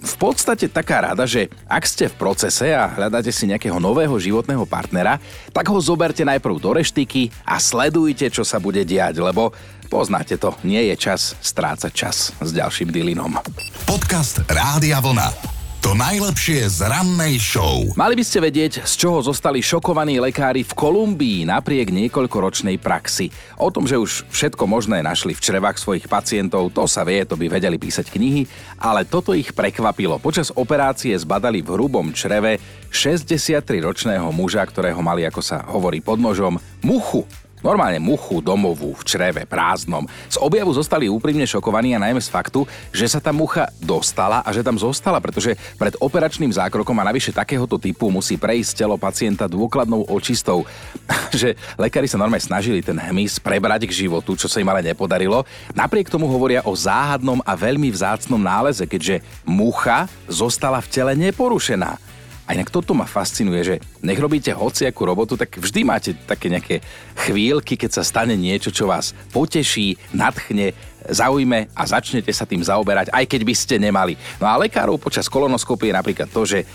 v 0.00 0.14
podstate 0.16 0.66
taká 0.72 1.12
rada, 1.12 1.28
že 1.28 1.52
ak 1.68 1.84
ste 1.84 2.08
v 2.08 2.16
procese 2.16 2.72
a 2.72 2.88
hľadáte 2.88 3.28
si 3.30 3.44
nejakého 3.44 3.76
nového 3.76 4.16
životného 4.16 4.64
partnera, 4.64 5.20
tak 5.52 5.68
ho 5.68 5.78
zoberte 5.78 6.24
najprv 6.24 6.56
do 6.56 6.70
reštiky 6.80 7.28
a 7.44 7.60
sledujte, 7.60 8.32
čo 8.32 8.42
sa 8.42 8.56
bude 8.56 8.82
diať, 8.82 9.20
lebo 9.20 9.52
poznáte 9.92 10.40
to, 10.40 10.56
nie 10.64 10.88
je 10.92 10.96
čas 10.96 11.36
strácať 11.44 11.92
čas 11.92 12.32
s 12.40 12.50
ďalším 12.50 12.88
dylinom. 12.88 13.36
Podcast 13.84 14.40
Rádia 14.48 14.98
Vlna. 15.04 15.59
To 15.90 15.98
najlepšie 15.98 16.70
z 16.70 16.86
rannej 16.86 17.42
show. 17.42 17.82
Mali 17.98 18.14
by 18.14 18.22
ste 18.22 18.38
vedieť, 18.38 18.86
z 18.86 18.94
čoho 18.94 19.26
zostali 19.26 19.58
šokovaní 19.58 20.22
lekári 20.22 20.62
v 20.62 20.70
Kolumbii 20.70 21.42
napriek 21.50 21.90
niekoľkoročnej 21.90 22.78
praxi. 22.78 23.34
O 23.58 23.74
tom, 23.74 23.90
že 23.90 23.98
už 23.98 24.22
všetko 24.30 24.70
možné 24.70 25.02
našli 25.02 25.34
v 25.34 25.42
črevách 25.42 25.82
svojich 25.82 26.06
pacientov, 26.06 26.70
to 26.70 26.86
sa 26.86 27.02
vie, 27.02 27.26
to 27.26 27.34
by 27.34 27.50
vedeli 27.50 27.74
písať 27.74 28.06
knihy, 28.06 28.46
ale 28.78 29.02
toto 29.02 29.34
ich 29.34 29.50
prekvapilo. 29.50 30.22
Počas 30.22 30.54
operácie 30.54 31.10
zbadali 31.18 31.58
v 31.58 31.74
hrubom 31.74 32.14
čreve 32.14 32.62
63-ročného 32.94 34.30
muža, 34.30 34.62
ktorého 34.62 35.02
mali, 35.02 35.26
ako 35.26 35.42
sa 35.42 35.66
hovorí 35.74 35.98
pod 35.98 36.22
nožom, 36.22 36.62
muchu. 36.86 37.26
Normálne 37.60 38.00
muchu 38.00 38.40
domovú 38.40 38.96
v 38.96 39.02
čreve 39.04 39.44
prázdnom. 39.44 40.08
Z 40.32 40.40
objavu 40.40 40.72
zostali 40.72 41.12
úprimne 41.12 41.44
šokovaní 41.44 41.92
a 41.92 42.02
najmä 42.02 42.20
z 42.20 42.32
faktu, 42.32 42.64
že 42.88 43.04
sa 43.04 43.20
tá 43.20 43.30
mucha 43.30 43.68
dostala 43.76 44.40
a 44.40 44.50
že 44.52 44.64
tam 44.64 44.80
zostala, 44.80 45.20
pretože 45.20 45.56
pred 45.76 45.92
operačným 46.00 46.52
zákrokom 46.52 46.96
a 46.96 47.08
navyše 47.08 47.36
takéhoto 47.36 47.76
typu 47.76 48.08
musí 48.08 48.40
prejsť 48.40 48.84
telo 48.84 48.96
pacienta 48.96 49.44
dôkladnou 49.44 50.08
očistou. 50.08 50.64
že 51.40 51.54
lekári 51.76 52.08
sa 52.08 52.16
normálne 52.16 52.42
snažili 52.42 52.80
ten 52.80 52.96
hmyz 52.96 53.38
prebrať 53.38 53.86
k 53.86 54.06
životu, 54.06 54.34
čo 54.34 54.48
sa 54.48 54.58
im 54.58 54.68
ale 54.72 54.80
nepodarilo. 54.80 55.44
Napriek 55.76 56.08
tomu 56.08 56.26
hovoria 56.26 56.64
o 56.64 56.72
záhadnom 56.72 57.44
a 57.44 57.52
veľmi 57.54 57.92
vzácnom 57.92 58.40
náleze, 58.40 58.88
keďže 58.88 59.20
mucha 59.44 60.08
zostala 60.26 60.80
v 60.80 60.90
tele 60.90 61.12
neporušená. 61.14 62.09
A 62.50 62.58
inak 62.58 62.74
toto 62.74 62.98
ma 62.98 63.06
fascinuje, 63.06 63.62
že 63.62 63.76
nech 64.02 64.18
robíte 64.18 64.50
hociakú 64.50 65.06
robotu, 65.06 65.38
tak 65.38 65.54
vždy 65.54 65.86
máte 65.86 66.18
také 66.26 66.50
nejaké 66.50 66.82
chvíľky, 67.14 67.78
keď 67.78 67.94
sa 67.94 68.02
stane 68.02 68.34
niečo, 68.34 68.74
čo 68.74 68.90
vás 68.90 69.14
poteší, 69.30 69.94
nadchne, 70.10 70.74
zaujme 71.06 71.70
a 71.70 71.82
začnete 71.86 72.34
sa 72.34 72.50
tým 72.50 72.66
zaoberať, 72.66 73.14
aj 73.14 73.22
keď 73.30 73.40
by 73.46 73.54
ste 73.54 73.78
nemali. 73.78 74.18
No 74.42 74.50
a 74.50 74.58
lekárov 74.58 74.98
počas 74.98 75.30
kolonoskopie 75.30 75.94
je 75.94 75.98
napríklad 76.02 76.26
to, 76.26 76.42
že 76.42 76.66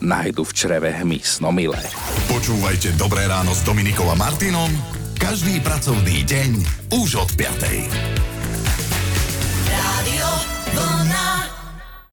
nájdu 0.00 0.48
v 0.48 0.52
čreve 0.56 0.96
hmyz, 0.96 1.44
no. 1.44 1.52
Počúvajte 2.32 2.96
Dobré 2.96 3.28
ráno 3.28 3.52
s 3.52 3.60
Dominikom 3.68 4.08
a 4.08 4.16
Martinom 4.16 4.72
každý 5.18 5.60
pracovný 5.60 6.24
deň 6.24 6.50
už 6.94 7.20
od 7.20 7.30
5. 7.36 8.27